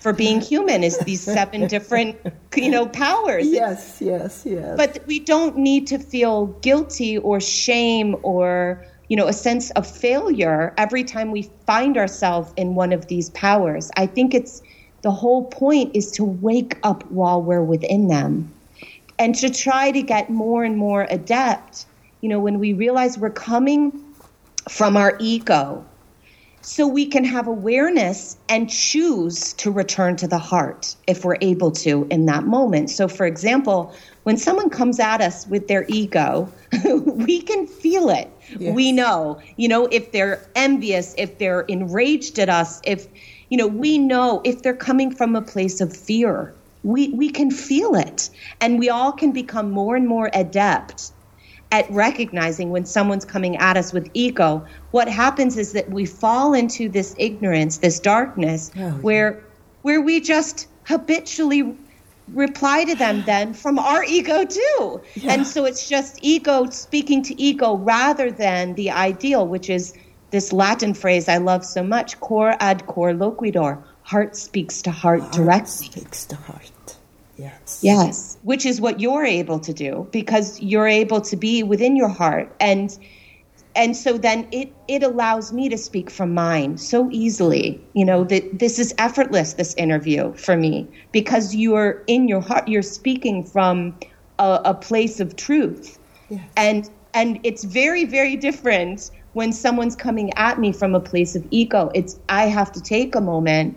for 0.00 0.12
being 0.14 0.40
human 0.40 0.82
is 0.82 0.98
these 1.00 1.20
seven 1.20 1.66
different 1.66 2.16
you 2.56 2.70
know 2.70 2.86
powers. 2.86 3.46
Yes 3.46 3.98
yes 4.00 4.42
yes. 4.46 4.76
But 4.76 5.04
we 5.06 5.20
don't 5.20 5.56
need 5.56 5.86
to 5.88 5.98
feel 5.98 6.46
guilty 6.62 7.18
or 7.18 7.40
shame 7.40 8.16
or 8.22 8.84
you 9.08 9.16
know 9.16 9.26
a 9.26 9.32
sense 9.32 9.70
of 9.72 9.86
failure 9.86 10.74
every 10.78 11.04
time 11.04 11.30
we 11.30 11.42
find 11.66 11.96
ourselves 11.96 12.52
in 12.56 12.74
one 12.74 12.92
of 12.92 13.06
these 13.06 13.30
powers. 13.30 13.90
I 13.96 14.06
think 14.06 14.34
it's 14.34 14.62
the 15.02 15.10
whole 15.10 15.44
point 15.44 15.94
is 15.94 16.10
to 16.12 16.24
wake 16.24 16.78
up 16.82 17.10
while 17.10 17.42
we're 17.42 17.62
within 17.62 18.08
them 18.08 18.52
and 19.18 19.34
to 19.36 19.50
try 19.50 19.90
to 19.90 20.02
get 20.02 20.30
more 20.30 20.64
and 20.64 20.76
more 20.76 21.06
adept. 21.10 21.86
You 22.20 22.28
know, 22.28 22.40
when 22.40 22.58
we 22.58 22.72
realize 22.72 23.18
we're 23.18 23.30
coming 23.30 23.92
from 24.68 24.96
our 24.96 25.16
ego, 25.18 25.84
so 26.62 26.86
we 26.86 27.06
can 27.06 27.24
have 27.24 27.46
awareness 27.46 28.36
and 28.48 28.68
choose 28.68 29.54
to 29.54 29.70
return 29.70 30.16
to 30.16 30.28
the 30.28 30.38
heart 30.38 30.94
if 31.06 31.24
we're 31.24 31.38
able 31.40 31.70
to 31.70 32.06
in 32.10 32.26
that 32.26 32.44
moment. 32.44 32.90
So, 32.90 33.08
for 33.08 33.24
example, 33.24 33.94
when 34.24 34.36
someone 34.36 34.68
comes 34.68 35.00
at 35.00 35.20
us 35.22 35.46
with 35.46 35.68
their 35.68 35.86
ego, 35.88 36.52
we 37.06 37.40
can 37.40 37.66
feel 37.66 38.10
it. 38.10 38.30
Yes. 38.58 38.74
We 38.74 38.92
know, 38.92 39.40
you 39.56 39.68
know, 39.68 39.86
if 39.86 40.12
they're 40.12 40.46
envious, 40.54 41.14
if 41.16 41.38
they're 41.38 41.62
enraged 41.62 42.38
at 42.38 42.50
us, 42.50 42.80
if, 42.84 43.06
you 43.50 43.58
know, 43.58 43.66
we 43.66 43.98
know 43.98 44.40
if 44.44 44.62
they're 44.62 44.74
coming 44.74 45.14
from 45.14 45.36
a 45.36 45.42
place 45.42 45.80
of 45.80 45.94
fear 45.94 46.54
we, 46.82 47.08
we 47.08 47.30
can 47.30 47.50
feel 47.50 47.94
it. 47.94 48.30
And 48.60 48.78
we 48.78 48.88
all 48.88 49.12
can 49.12 49.32
become 49.32 49.70
more 49.70 49.96
and 49.96 50.06
more 50.06 50.30
adept 50.32 51.12
at 51.72 51.88
recognizing 51.90 52.70
when 52.70 52.84
someone's 52.84 53.24
coming 53.24 53.56
at 53.56 53.76
us 53.76 53.92
with 53.92 54.10
ego. 54.14 54.66
What 54.90 55.08
happens 55.08 55.56
is 55.56 55.72
that 55.72 55.90
we 55.90 56.04
fall 56.04 56.54
into 56.54 56.88
this 56.88 57.14
ignorance, 57.18 57.78
this 57.78 58.00
darkness, 58.00 58.70
oh, 58.76 58.90
where 59.02 59.44
where 59.82 60.00
we 60.00 60.20
just 60.20 60.66
habitually 60.84 61.74
reply 62.34 62.84
to 62.84 62.94
them 62.94 63.22
then 63.26 63.54
from 63.54 63.78
our 63.78 64.02
ego 64.04 64.44
too. 64.44 65.00
Yeah. 65.14 65.32
And 65.32 65.46
so 65.46 65.64
it's 65.64 65.88
just 65.88 66.18
ego 66.22 66.68
speaking 66.70 67.22
to 67.24 67.40
ego 67.40 67.76
rather 67.76 68.32
than 68.32 68.74
the 68.74 68.90
ideal, 68.90 69.46
which 69.46 69.70
is 69.70 69.94
this 70.30 70.52
Latin 70.52 70.94
phrase 70.94 71.28
I 71.28 71.38
love 71.38 71.64
so 71.64 71.82
much, 71.82 72.18
cor 72.20 72.56
ad 72.60 72.86
cor 72.86 73.12
loquitur 73.12 73.82
heart 74.02 74.36
speaks 74.36 74.82
to 74.82 74.90
heart, 74.90 75.20
heart 75.20 75.32
directly. 75.32 75.86
Speaks 75.86 76.24
to 76.26 76.36
heart. 76.36 76.96
Yes. 77.36 77.80
Yes, 77.82 78.38
which 78.42 78.66
is 78.66 78.80
what 78.80 79.00
you're 79.00 79.24
able 79.24 79.60
to 79.60 79.72
do 79.72 80.06
because 80.12 80.60
you're 80.60 80.88
able 80.88 81.20
to 81.22 81.36
be 81.36 81.62
within 81.62 81.96
your 81.96 82.08
heart 82.08 82.54
and 82.60 82.98
and 83.76 83.96
so 83.96 84.18
then 84.18 84.46
it 84.52 84.72
it 84.88 85.02
allows 85.02 85.52
me 85.52 85.68
to 85.68 85.78
speak 85.78 86.10
from 86.10 86.34
mine 86.34 86.76
so 86.76 87.08
easily 87.10 87.80
you 87.94 88.04
know 88.04 88.24
that 88.24 88.58
this 88.58 88.78
is 88.78 88.92
effortless 88.98 89.54
this 89.54 89.74
interview 89.74 90.34
for 90.34 90.56
me 90.56 90.86
because 91.12 91.54
you're 91.54 92.02
in 92.06 92.28
your 92.28 92.40
heart 92.40 92.66
you're 92.68 92.82
speaking 92.82 93.44
from 93.44 93.94
a, 94.38 94.60
a 94.64 94.74
place 94.74 95.20
of 95.20 95.36
truth 95.36 95.98
yes. 96.28 96.40
and 96.56 96.90
and 97.14 97.38
it's 97.42 97.64
very 97.64 98.04
very 98.04 98.36
different 98.36 99.10
when 99.32 99.52
someone's 99.52 99.96
coming 99.96 100.32
at 100.34 100.58
me 100.58 100.72
from 100.72 100.94
a 100.94 101.00
place 101.00 101.36
of 101.36 101.46
ego 101.50 101.90
it's 101.94 102.18
i 102.28 102.46
have 102.46 102.70
to 102.72 102.80
take 102.80 103.14
a 103.14 103.20
moment 103.20 103.76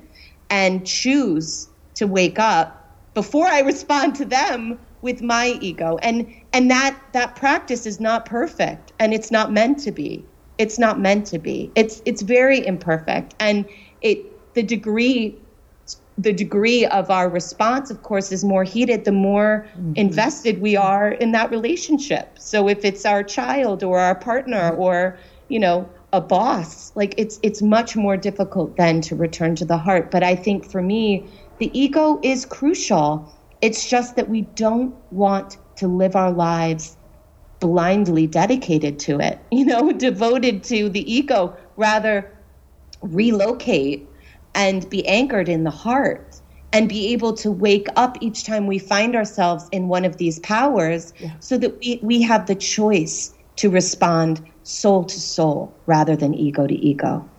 and 0.49 0.85
choose 0.85 1.67
to 1.95 2.05
wake 2.05 2.37
up 2.37 2.79
before 3.13 3.47
I 3.47 3.59
respond 3.73 4.15
to 4.15 4.25
them 4.25 4.79
with 5.01 5.21
my 5.21 5.57
ego. 5.61 5.97
And 6.01 6.31
and 6.53 6.69
that 6.69 6.97
that 7.13 7.35
practice 7.35 7.85
is 7.85 7.99
not 7.99 8.25
perfect 8.25 8.93
and 8.99 9.13
it's 9.13 9.31
not 9.31 9.51
meant 9.51 9.79
to 9.79 9.91
be. 9.91 10.23
It's 10.57 10.77
not 10.77 10.99
meant 10.99 11.25
to 11.27 11.39
be. 11.39 11.71
It's 11.75 12.01
it's 12.05 12.21
very 12.21 12.65
imperfect 12.65 13.35
and 13.39 13.65
it 14.01 14.53
the 14.53 14.63
degree 14.63 15.35
the 16.17 16.31
degree 16.31 16.85
of 16.85 17.09
our 17.09 17.27
response, 17.27 17.89
of 17.89 18.03
course, 18.03 18.31
is 18.31 18.43
more 18.43 18.63
heated, 18.63 19.03
the 19.03 19.11
more 19.11 19.65
mm-hmm. 19.75 19.93
invested 19.95 20.61
we 20.61 20.75
are 20.75 21.09
in 21.09 21.31
that 21.31 21.49
relationship. 21.49 22.37
So 22.37 22.69
if 22.69 22.85
it's 22.85 23.03
our 23.03 23.23
child 23.23 23.83
or 23.83 23.99
our 23.99 24.13
partner 24.13 24.75
or, 24.77 25.17
you 25.47 25.59
know, 25.59 25.89
a 26.11 26.21
boss, 26.21 26.91
like 26.95 27.15
it's 27.17 27.39
it's 27.41 27.61
much 27.61 27.95
more 27.95 28.15
difficult 28.15 28.77
then 28.77 29.01
to 29.01 29.15
return 29.15 29.55
to 29.55 29.65
the 29.65 29.77
heart. 29.77 30.11
But 30.11 30.23
I 30.23 30.35
think 30.35 30.69
for 30.69 30.81
me, 30.81 31.27
the 31.57 31.77
ego 31.77 32.19
is 32.23 32.45
crucial. 32.45 33.31
It's 33.61 33.89
just 33.89 34.15
that 34.15 34.29
we 34.29 34.41
don't 34.41 34.95
want 35.11 35.57
to 35.77 35.87
live 35.87 36.15
our 36.15 36.31
lives 36.31 36.97
blindly 37.59 38.27
dedicated 38.27 38.99
to 38.99 39.19
it, 39.19 39.39
you 39.51 39.65
know, 39.65 39.91
devoted 39.91 40.63
to 40.65 40.89
the 40.89 41.11
ego, 41.11 41.55
rather 41.77 42.31
relocate 43.01 44.07
and 44.55 44.89
be 44.89 45.05
anchored 45.07 45.49
in 45.49 45.63
the 45.63 45.71
heart 45.71 46.39
and 46.71 46.89
be 46.89 47.13
able 47.13 47.33
to 47.33 47.51
wake 47.51 47.87
up 47.95 48.17
each 48.21 48.43
time 48.43 48.65
we 48.67 48.79
find 48.79 49.15
ourselves 49.15 49.67
in 49.71 49.87
one 49.87 50.05
of 50.05 50.17
these 50.17 50.39
powers 50.39 51.13
yeah. 51.19 51.31
so 51.39 51.57
that 51.57 51.77
we, 51.79 51.99
we 52.01 52.21
have 52.21 52.47
the 52.47 52.55
choice 52.55 53.33
to 53.55 53.69
respond 53.69 54.41
soul 54.63 55.03
to 55.05 55.19
soul 55.19 55.73
rather 55.85 56.15
than 56.15 56.33
ego 56.33 56.67
to 56.67 56.73
ego. 56.73 57.29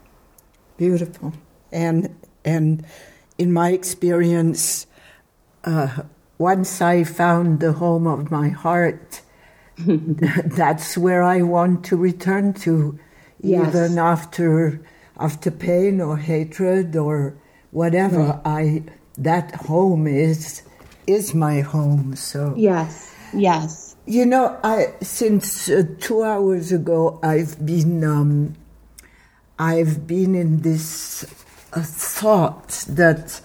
Beautiful. 0.77 1.33
And, 1.73 2.15
and 2.45 2.85
in 3.39 3.53
my 3.53 3.71
experience, 3.71 4.87
uh, 5.65 6.03
once 6.39 6.81
I 6.81 7.05
found 7.05 7.61
the 7.61 7.73
home 7.73 8.07
of 8.07 8.31
my 8.31 8.49
heart, 8.49 9.23
that's 9.79 10.97
where 10.97 11.23
I 11.23 11.43
want 11.43 11.85
to 11.87 11.97
return 11.97 12.53
to, 12.55 12.99
yes. 13.41 13.69
even 13.69 13.99
after 13.99 14.81
after 15.19 15.51
pain 15.51 16.01
or 16.01 16.17
hatred 16.17 16.97
or 16.97 17.35
whatever. 17.71 18.41
I 18.45 18.85
that 19.19 19.55
home 19.55 20.07
is 20.07 20.63
is 21.07 21.35
my 21.35 21.61
home. 21.61 22.17
So 22.17 22.55
yes, 22.57 23.15
yes. 23.33 23.84
You 24.07 24.27
know, 24.27 24.59
I 24.63 24.95
since 25.01 25.71
uh, 25.71 25.85
two 25.99 26.23
hours 26.23 26.73
ago, 26.73 27.19
I've 27.23 27.65
been 27.65 28.05
um, 28.05 28.55
I've 29.59 30.07
been 30.07 30.35
in 30.35 30.61
this 30.61 31.25
uh, 31.73 31.83
thought 31.83 32.85
that 32.89 33.41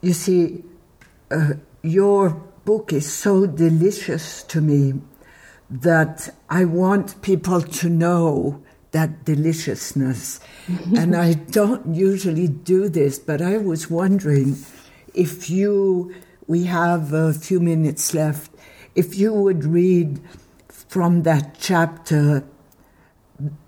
you 0.00 0.12
see, 0.12 0.62
uh, 1.30 1.54
your 1.82 2.30
book 2.64 2.92
is 2.92 3.10
so 3.10 3.46
delicious 3.46 4.42
to 4.44 4.60
me 4.60 4.94
that 5.70 6.28
I 6.48 6.64
want 6.64 7.20
people 7.22 7.60
to 7.60 7.88
know 7.88 8.62
that 8.92 9.24
deliciousness. 9.24 10.40
and 10.96 11.16
I 11.16 11.34
don't 11.34 11.94
usually 11.94 12.48
do 12.48 12.88
this, 12.88 13.18
but 13.18 13.42
I 13.42 13.58
was 13.58 13.90
wondering 13.90 14.56
if 15.14 15.50
you, 15.50 16.14
we 16.46 16.64
have 16.64 17.12
a 17.12 17.32
few 17.32 17.60
minutes 17.60 18.14
left, 18.14 18.50
if 18.98 19.16
you 19.16 19.32
would 19.32 19.64
read 19.64 20.20
from 20.68 21.22
that 21.22 21.56
chapter, 21.60 22.42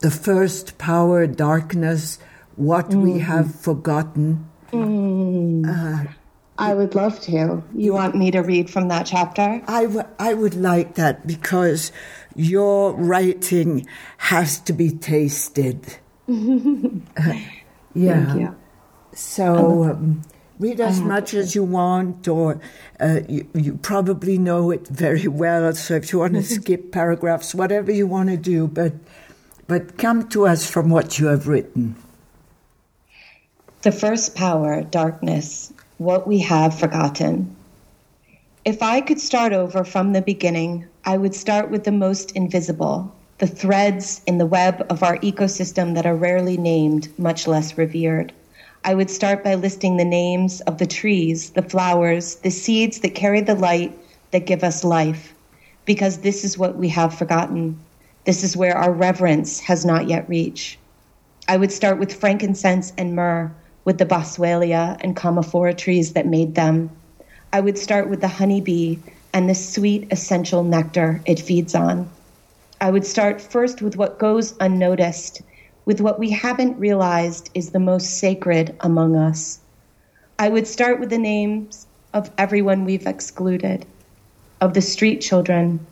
the 0.00 0.10
first 0.10 0.76
power, 0.76 1.24
darkness, 1.28 2.18
what 2.56 2.90
mm. 2.90 3.02
we 3.02 3.20
have 3.20 3.54
forgotten. 3.54 4.50
Mm. 4.72 5.64
Uh, 5.70 6.10
I 6.58 6.74
would 6.74 6.96
love 6.96 7.20
to. 7.22 7.62
You 7.74 7.94
want 7.94 8.16
me 8.16 8.32
to 8.32 8.40
read 8.40 8.68
from 8.68 8.88
that 8.88 9.06
chapter? 9.06 9.62
I, 9.68 9.84
w- 9.84 10.08
I 10.18 10.34
would 10.34 10.56
like 10.56 10.96
that 10.96 11.26
because 11.28 11.92
your 12.34 12.92
writing 12.92 13.86
has 14.18 14.58
to 14.66 14.72
be 14.72 14.90
tasted. 14.90 15.96
uh, 16.28 16.32
yeah. 17.94 18.54
So 19.14 19.84
um, 19.84 20.22
read 20.60 20.78
as 20.78 21.00
much 21.00 21.32
as 21.32 21.54
you 21.54 21.64
want, 21.64 22.28
or 22.28 22.60
uh, 23.00 23.20
you, 23.28 23.48
you, 23.54 23.76
probably 23.78 24.36
know 24.36 24.70
it 24.70 24.86
very 24.86 25.26
well. 25.26 25.72
So 25.74 25.94
if 25.94 26.12
you 26.12 26.18
want 26.18 26.34
to 26.34 26.42
skip 26.56 26.92
paragraphs, 26.92 27.54
whatever 27.54 27.90
you 27.90 28.06
want 28.06 28.28
to 28.28 28.36
do, 28.36 28.68
but 28.68 28.92
but 29.66 29.96
come 29.96 30.28
to 30.28 30.46
us 30.46 30.68
from 30.68 30.90
what 30.90 31.18
you 31.18 31.26
have 31.26 31.48
written. 31.48 31.96
The 33.82 33.92
first 33.92 34.34
power, 34.34 34.82
darkness, 34.82 35.72
what 35.96 36.26
we 36.26 36.38
have 36.40 36.78
forgotten. 36.78 37.56
If 38.64 38.82
I 38.82 39.00
could 39.00 39.20
start 39.20 39.54
over 39.54 39.84
from 39.84 40.12
the 40.12 40.20
beginning, 40.20 40.86
I 41.04 41.16
would 41.16 41.34
start 41.34 41.70
with 41.70 41.84
the 41.84 41.92
most 41.92 42.32
invisible, 42.32 43.14
the 43.38 43.46
threads 43.46 44.20
in 44.26 44.36
the 44.36 44.44
web 44.44 44.84
of 44.90 45.02
our 45.02 45.16
ecosystem 45.18 45.94
that 45.94 46.04
are 46.04 46.16
rarely 46.16 46.58
named, 46.58 47.08
much 47.18 47.46
less 47.46 47.78
revered. 47.78 48.34
I 48.82 48.94
would 48.94 49.10
start 49.10 49.44
by 49.44 49.56
listing 49.56 49.96
the 49.96 50.04
names 50.06 50.62
of 50.62 50.78
the 50.78 50.86
trees, 50.86 51.50
the 51.50 51.62
flowers, 51.62 52.36
the 52.36 52.50
seeds 52.50 53.00
that 53.00 53.14
carry 53.14 53.42
the 53.42 53.54
light 53.54 53.96
that 54.30 54.46
give 54.46 54.64
us 54.64 54.84
life, 54.84 55.34
because 55.84 56.18
this 56.18 56.44
is 56.44 56.56
what 56.56 56.76
we 56.76 56.88
have 56.88 57.12
forgotten. 57.12 57.78
This 58.24 58.42
is 58.42 58.56
where 58.56 58.76
our 58.76 58.92
reverence 58.92 59.60
has 59.60 59.84
not 59.84 60.08
yet 60.08 60.28
reached. 60.28 60.78
I 61.46 61.58
would 61.58 61.72
start 61.72 61.98
with 61.98 62.14
frankincense 62.14 62.92
and 62.96 63.14
myrrh, 63.14 63.52
with 63.84 63.98
the 63.98 64.06
boswellia 64.06 64.96
and 65.00 65.16
commiphora 65.16 65.76
trees 65.76 66.14
that 66.14 66.26
made 66.26 66.54
them. 66.54 66.90
I 67.52 67.60
would 67.60 67.76
start 67.76 68.08
with 68.08 68.22
the 68.22 68.28
honeybee 68.28 68.96
and 69.34 69.48
the 69.48 69.54
sweet 69.54 70.08
essential 70.10 70.64
nectar 70.64 71.20
it 71.26 71.38
feeds 71.38 71.74
on. 71.74 72.08
I 72.80 72.90
would 72.90 73.04
start 73.04 73.42
first 73.42 73.82
with 73.82 73.96
what 73.96 74.18
goes 74.18 74.54
unnoticed, 74.58 75.42
with 75.84 76.00
what 76.00 76.18
we 76.18 76.30
haven't 76.30 76.78
realized 76.78 77.50
is 77.54 77.70
the 77.70 77.80
most 77.80 78.18
sacred 78.18 78.76
among 78.80 79.16
us. 79.16 79.60
I 80.38 80.48
would 80.48 80.66
start 80.66 81.00
with 81.00 81.10
the 81.10 81.18
names 81.18 81.86
of 82.12 82.30
everyone 82.38 82.84
we've 82.84 83.06
excluded, 83.06 83.86
of 84.60 84.74
the 84.74 84.82
street 84.82 85.20
children, 85.20 85.86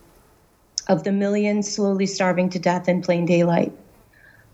of 0.88 1.04
the 1.04 1.12
millions 1.12 1.70
slowly 1.70 2.06
starving 2.06 2.50
to 2.50 2.58
death 2.58 2.88
in 2.88 3.02
plain 3.02 3.26
daylight. 3.26 3.72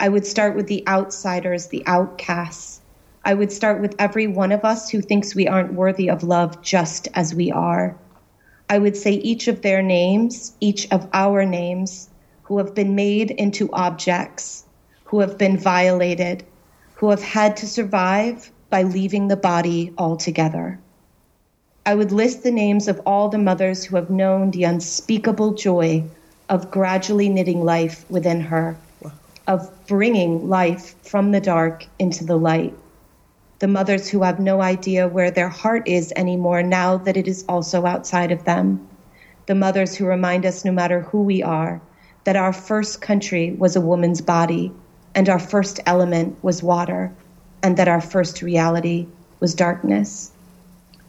I 0.01 0.09
would 0.09 0.27
start 0.27 0.57
with 0.57 0.67
the 0.67 0.87
outsiders, 0.89 1.69
the 1.69 1.85
outcasts, 1.87 2.81
I 3.27 3.33
would 3.33 3.51
start 3.51 3.81
with 3.81 3.97
every 3.99 4.27
one 4.27 4.53
of 4.53 4.67
us 4.67 4.91
who 4.91 5.01
thinks 5.01 5.35
we 5.35 5.49
aren't 5.49 5.73
worthy 5.73 6.11
of 6.11 6.23
love 6.23 6.61
just 6.61 7.09
as 7.15 7.35
we 7.35 7.51
are. 7.51 7.97
I 8.69 8.77
would 8.79 8.97
say 8.99 9.13
each 9.13 9.49
of 9.49 9.63
their 9.63 9.81
names, 9.81 10.53
each 10.61 10.87
of 10.91 11.09
our 11.15 11.47
names, 11.47 12.11
who 12.43 12.59
have 12.59 12.75
been 12.75 12.95
made 12.95 13.31
into 13.31 13.73
objects, 13.73 14.65
who 15.05 15.21
have 15.21 15.39
been 15.39 15.57
violated, 15.57 16.45
who 16.95 17.11
have 17.11 17.23
had 17.23 17.57
to 17.59 17.67
survive 17.67 18.51
by 18.71 18.83
leaving 18.83 19.29
the 19.29 19.37
body 19.37 19.93
altogether. 19.99 20.79
I 21.87 21.95
would 21.95 22.13
list 22.13 22.43
the 22.43 22.51
names 22.51 22.89
of 22.89 23.01
all 23.07 23.29
the 23.29 23.39
mothers 23.39 23.85
who 23.85 23.97
have 23.97 24.11
known 24.11 24.51
the 24.51 24.65
unspeakable 24.65 25.55
joy 25.55 26.05
of 26.49 26.71
gradually 26.71 27.29
knitting 27.29 27.65
life 27.65 28.05
within 28.09 28.41
her, 28.41 28.77
of 29.47 29.71
bringing 29.87 30.49
life 30.49 30.95
from 31.03 31.33
the 31.33 31.41
dark 31.41 31.87
into 31.99 32.25
the 32.25 32.39
light 32.39 32.75
the 33.65 33.69
mothers 33.69 34.11
who 34.11 34.23
have 34.23 34.39
no 34.39 34.61
idea 34.61 35.09
where 35.09 35.31
their 35.31 35.49
heart 35.49 35.89
is 35.89 36.13
anymore 36.17 36.63
now 36.63 36.99
that 36.99 37.17
it 37.17 37.27
is 37.27 37.47
also 37.49 37.87
outside 37.87 38.31
of 38.31 38.45
them, 38.45 38.87
the 39.47 39.55
mothers 39.55 39.95
who 39.95 40.05
remind 40.05 40.45
us 40.45 40.67
no 40.67 40.73
matter 40.73 41.01
who 41.01 41.23
we 41.23 41.43
are 41.43 41.81
that 42.25 42.37
our 42.37 42.53
first 42.53 43.01
country 43.01 43.53
was 43.53 43.75
a 43.75 43.81
woman's 43.81 44.21
body 44.21 44.71
and 45.15 45.29
our 45.29 45.39
first 45.39 45.81
element 45.87 46.37
was 46.43 46.63
water 46.63 47.13
and 47.63 47.77
that 47.77 47.89
our 47.89 48.01
first 48.01 48.43
reality 48.43 49.07
was 49.41 49.55
darkness. 49.55 50.33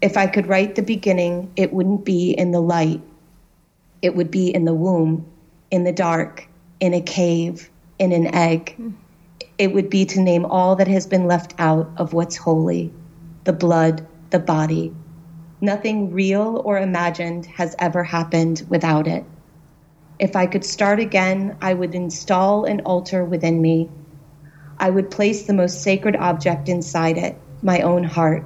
If 0.01 0.17
I 0.17 0.27
could 0.27 0.47
write 0.47 0.75
the 0.75 0.81
beginning, 0.81 1.51
it 1.55 1.73
wouldn't 1.73 2.05
be 2.05 2.31
in 2.31 2.51
the 2.51 2.61
light. 2.61 3.01
It 4.01 4.15
would 4.15 4.29
be 4.29 4.53
in 4.53 4.65
the 4.65 4.73
womb, 4.73 5.25
in 5.71 5.83
the 5.83 5.91
dark, 5.91 6.47
in 6.79 6.93
a 6.93 7.01
cave, 7.01 7.69
in 7.97 8.11
an 8.11 8.33
egg 8.33 8.75
it 9.57 9.73
would 9.73 9.89
be 9.89 10.05
to 10.05 10.21
name 10.21 10.45
all 10.45 10.75
that 10.75 10.87
has 10.87 11.07
been 11.07 11.27
left 11.27 11.53
out 11.57 11.89
of 11.97 12.13
what's 12.13 12.35
holy 12.35 12.91
the 13.45 13.53
blood, 13.53 14.05
the 14.31 14.39
body. 14.39 14.91
Nothing 15.61 16.11
real 16.11 16.63
or 16.65 16.79
imagined 16.79 17.45
has 17.45 17.75
ever 17.77 18.03
happened 18.03 18.65
without 18.69 19.07
it. 19.07 19.23
If 20.17 20.35
I 20.35 20.45
could 20.45 20.63
start 20.63 20.99
again, 20.99 21.57
I 21.61 21.73
would 21.73 21.93
install 21.93 22.63
an 22.63 22.79
altar 22.85 23.25
within 23.25 23.61
me. 23.61 23.89
I 24.79 24.89
would 24.89 25.11
place 25.11 25.43
the 25.43 25.53
most 25.53 25.81
sacred 25.81 26.15
object 26.15 26.69
inside 26.69 27.17
it, 27.17 27.37
my 27.61 27.81
own 27.81 28.03
heart. 28.03 28.45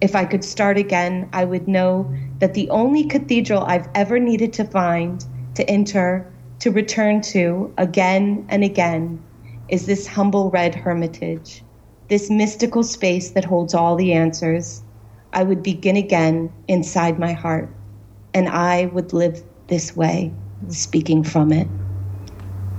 If 0.00 0.16
I 0.16 0.24
could 0.24 0.44
start 0.44 0.78
again, 0.78 1.28
I 1.32 1.44
would 1.44 1.68
know 1.68 2.10
that 2.38 2.54
the 2.54 2.70
only 2.70 3.04
cathedral 3.04 3.64
I've 3.64 3.88
ever 3.94 4.18
needed 4.18 4.52
to 4.54 4.64
find, 4.64 5.24
to 5.56 5.68
enter, 5.68 6.26
to 6.60 6.70
return 6.70 7.20
to 7.22 7.72
again 7.76 8.46
and 8.48 8.64
again 8.64 9.22
is 9.68 9.84
this 9.84 10.06
humble 10.06 10.50
red 10.50 10.74
hermitage, 10.74 11.62
this 12.08 12.30
mystical 12.30 12.82
space 12.82 13.30
that 13.32 13.44
holds 13.44 13.74
all 13.74 13.94
the 13.96 14.12
answers. 14.14 14.82
I 15.34 15.42
would 15.42 15.62
begin 15.62 15.96
again 15.96 16.50
inside 16.66 17.18
my 17.18 17.32
heart, 17.32 17.68
and 18.32 18.48
I 18.48 18.86
would 18.86 19.12
live 19.12 19.42
this 19.66 19.94
way, 19.94 20.32
speaking 20.68 21.24
from 21.24 21.52
it. 21.52 21.68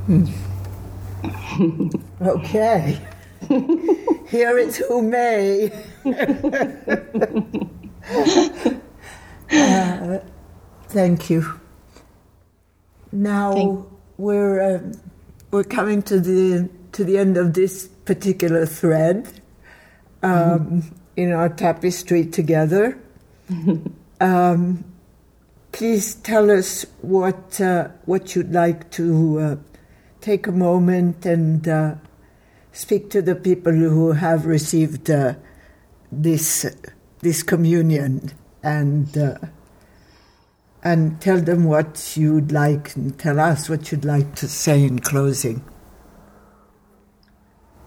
okay. 2.21 2.99
Here 4.27 4.57
it's 4.57 4.77
who 4.77 5.01
may. 5.01 5.71
uh, 9.51 10.19
thank 10.88 11.30
you. 11.30 11.59
Now 13.11 13.53
thank 13.53 13.88
we're 14.17 14.61
uh, 14.61 14.80
we're 15.51 15.63
coming 15.63 16.01
to 16.03 16.19
the 16.19 16.69
to 16.91 17.03
the 17.03 17.17
end 17.17 17.38
of 17.38 17.53
this 17.53 17.88
particular 17.88 18.65
thread 18.65 19.41
um, 20.21 20.32
mm-hmm. 20.32 20.80
in 21.15 21.32
our 21.32 21.49
tapestry 21.49 22.25
together. 22.25 22.99
um, 24.21 24.84
please 25.80 26.15
tell 26.15 26.51
us 26.51 26.86
what 27.01 27.61
uh, 27.61 27.88
what 28.03 28.36
you'd 28.36 28.51
like 28.51 28.91
to 28.91 29.39
uh, 29.39 29.55
take 30.19 30.45
a 30.45 30.51
moment 30.51 31.25
and 31.25 31.69
uh, 31.69 31.95
speak 32.73 33.09
to 33.09 33.21
the 33.21 33.34
people 33.34 33.71
who 33.71 34.11
have 34.11 34.45
received 34.45 35.09
uh, 35.09 35.34
this 36.11 36.65
this 37.21 37.43
communion 37.43 38.30
and 38.61 39.17
uh, 39.17 39.38
and 40.84 41.21
tell 41.21 41.39
them 41.39 41.63
what 41.63 42.17
you'd 42.17 42.51
like 42.51 42.93
and 42.97 43.17
tell 43.17 43.39
us 43.39 43.69
what 43.69 43.89
you'd 43.89 44.03
like 44.03 44.36
to 44.36 44.49
say 44.49 44.84
in 44.84 44.99
closing. 44.99 45.63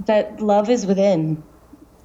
That 0.07 0.41
love 0.41 0.71
is 0.71 0.87
within. 0.87 1.43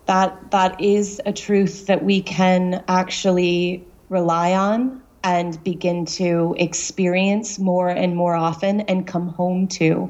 That 0.05 0.51
that 0.51 0.81
is 0.81 1.21
a 1.25 1.31
truth 1.31 1.85
that 1.85 2.03
we 2.03 2.21
can 2.21 2.83
actually 2.89 3.87
rely 4.09 4.51
on 4.51 5.01
and 5.27 5.61
begin 5.61 6.05
to 6.05 6.55
experience 6.57 7.59
more 7.59 7.89
and 7.89 8.15
more 8.15 8.33
often 8.33 8.79
and 8.81 9.05
come 9.05 9.27
home 9.27 9.67
to. 9.67 10.09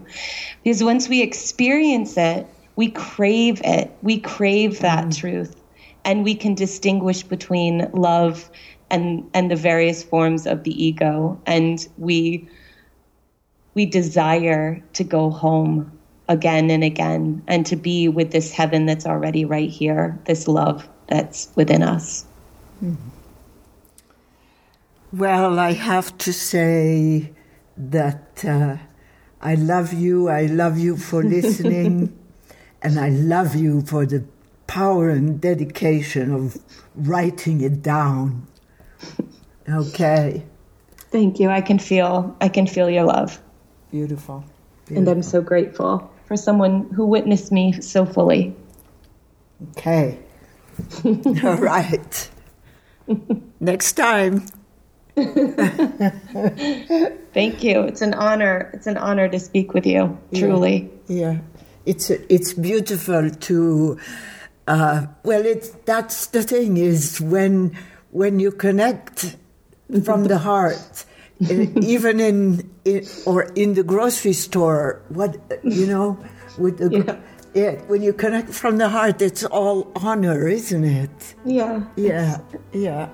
Because 0.64 0.84
once 0.84 1.10
we 1.10 1.24
experience 1.24 2.16
it, 2.18 2.46
we 2.76 2.92
crave 2.92 3.60
it. 3.64 3.92
We 4.04 4.20
crave 4.20 4.80
that 4.82 5.06
mm. 5.06 5.18
truth. 5.18 5.56
And 6.06 6.24
we 6.24 6.36
can 6.36 6.54
distinguish 6.54 7.24
between 7.24 7.90
love 7.94 8.50
and 8.92 9.28
and 9.34 9.50
the 9.50 9.56
various 9.56 10.04
forms 10.04 10.46
of 10.46 10.64
the 10.64 10.72
ego 10.82 11.38
and 11.46 11.86
we 11.98 12.48
we 13.74 13.86
desire 13.86 14.82
to 14.94 15.04
go 15.04 15.30
home 15.30 15.92
again 16.30 16.70
and 16.70 16.86
again 16.86 17.44
and 17.48 17.66
to 17.66 17.76
be 17.76 18.08
with 18.08 18.32
this 18.32 18.54
heaven 18.54 18.86
that's 18.86 19.06
already 19.06 19.44
right 19.44 19.70
here 19.70 20.18
this 20.24 20.48
love 20.48 20.88
that's 21.10 21.50
within 21.56 21.84
us 21.84 22.24
mm-hmm. 22.82 23.17
Well 25.18 25.60
i 25.60 25.74
have 25.74 26.18
to 26.18 26.32
say 26.32 27.32
that 27.76 28.44
uh, 28.46 28.78
i 29.42 29.56
love 29.56 29.94
you 29.94 30.30
i 30.30 30.46
love 30.46 30.78
you 30.78 30.96
for 30.96 31.24
listening 31.36 32.18
and 32.82 33.00
i 33.00 33.10
love 33.10 33.56
you 33.56 33.82
for 33.82 34.06
the 34.06 34.24
power 34.68 35.10
and 35.10 35.42
dedication 35.42 36.34
of 36.34 36.58
writing 36.96 37.62
it 37.62 37.82
down 37.82 38.48
Okay. 39.70 40.44
Thank 41.12 41.40
you. 41.40 41.50
I 41.50 41.62
can 41.62 41.80
feel 41.80 42.36
I 42.42 42.50
can 42.50 42.68
feel 42.68 42.90
your 42.90 43.04
love. 43.04 43.42
Beautiful. 43.92 44.44
Beautiful. 44.86 44.98
And 44.98 45.08
I'm 45.10 45.24
so 45.24 45.42
grateful 45.42 46.10
for 46.26 46.38
someone 46.38 46.90
who 46.92 47.06
witnessed 47.06 47.52
me 47.52 47.82
so 47.82 48.06
fully. 48.06 48.56
Okay. 49.72 50.20
All 51.06 51.58
right. 51.58 52.30
Next 53.60 53.94
time. 53.94 54.46
Thank 57.34 57.64
you. 57.64 57.82
It's 57.82 58.02
an 58.02 58.14
honor. 58.14 58.70
It's 58.74 58.86
an 58.86 58.98
honor 58.98 59.28
to 59.30 59.40
speak 59.40 59.74
with 59.74 59.86
you. 59.86 60.18
Truly. 60.34 60.90
Yeah. 61.08 61.32
yeah. 61.32 61.40
It's 61.86 62.10
it's 62.10 62.54
beautiful 62.54 63.32
to 63.32 64.00
uh, 64.68 65.08
well 65.24 65.46
it's 65.46 65.70
that's 65.86 66.28
the 66.28 66.44
thing 66.44 66.78
is 66.78 67.20
when 67.20 67.78
when 68.12 68.40
you 68.40 68.52
connect 68.52 69.38
from 70.04 70.26
the 70.26 70.38
heart, 70.38 71.06
even 71.40 72.20
in, 72.20 72.70
in, 72.86 73.06
or 73.26 73.44
in 73.56 73.74
the 73.74 73.84
grocery 73.84 74.34
store, 74.34 75.02
what 75.10 75.38
you 75.64 75.88
know, 75.88 76.18
with 76.58 76.78
the 76.78 77.20
yeah. 77.54 77.54
yeah. 77.54 77.72
when 77.88 78.02
you 78.02 78.14
connect 78.14 78.50
from 78.50 78.78
the 78.78 78.90
heart, 78.90 79.22
it's 79.22 79.44
all 79.46 79.92
honor, 79.96 80.48
isn't 80.48 80.84
it? 80.84 81.36
Yeah. 81.46 81.84
Yeah. 81.96 82.40
Yeah. 82.74 83.10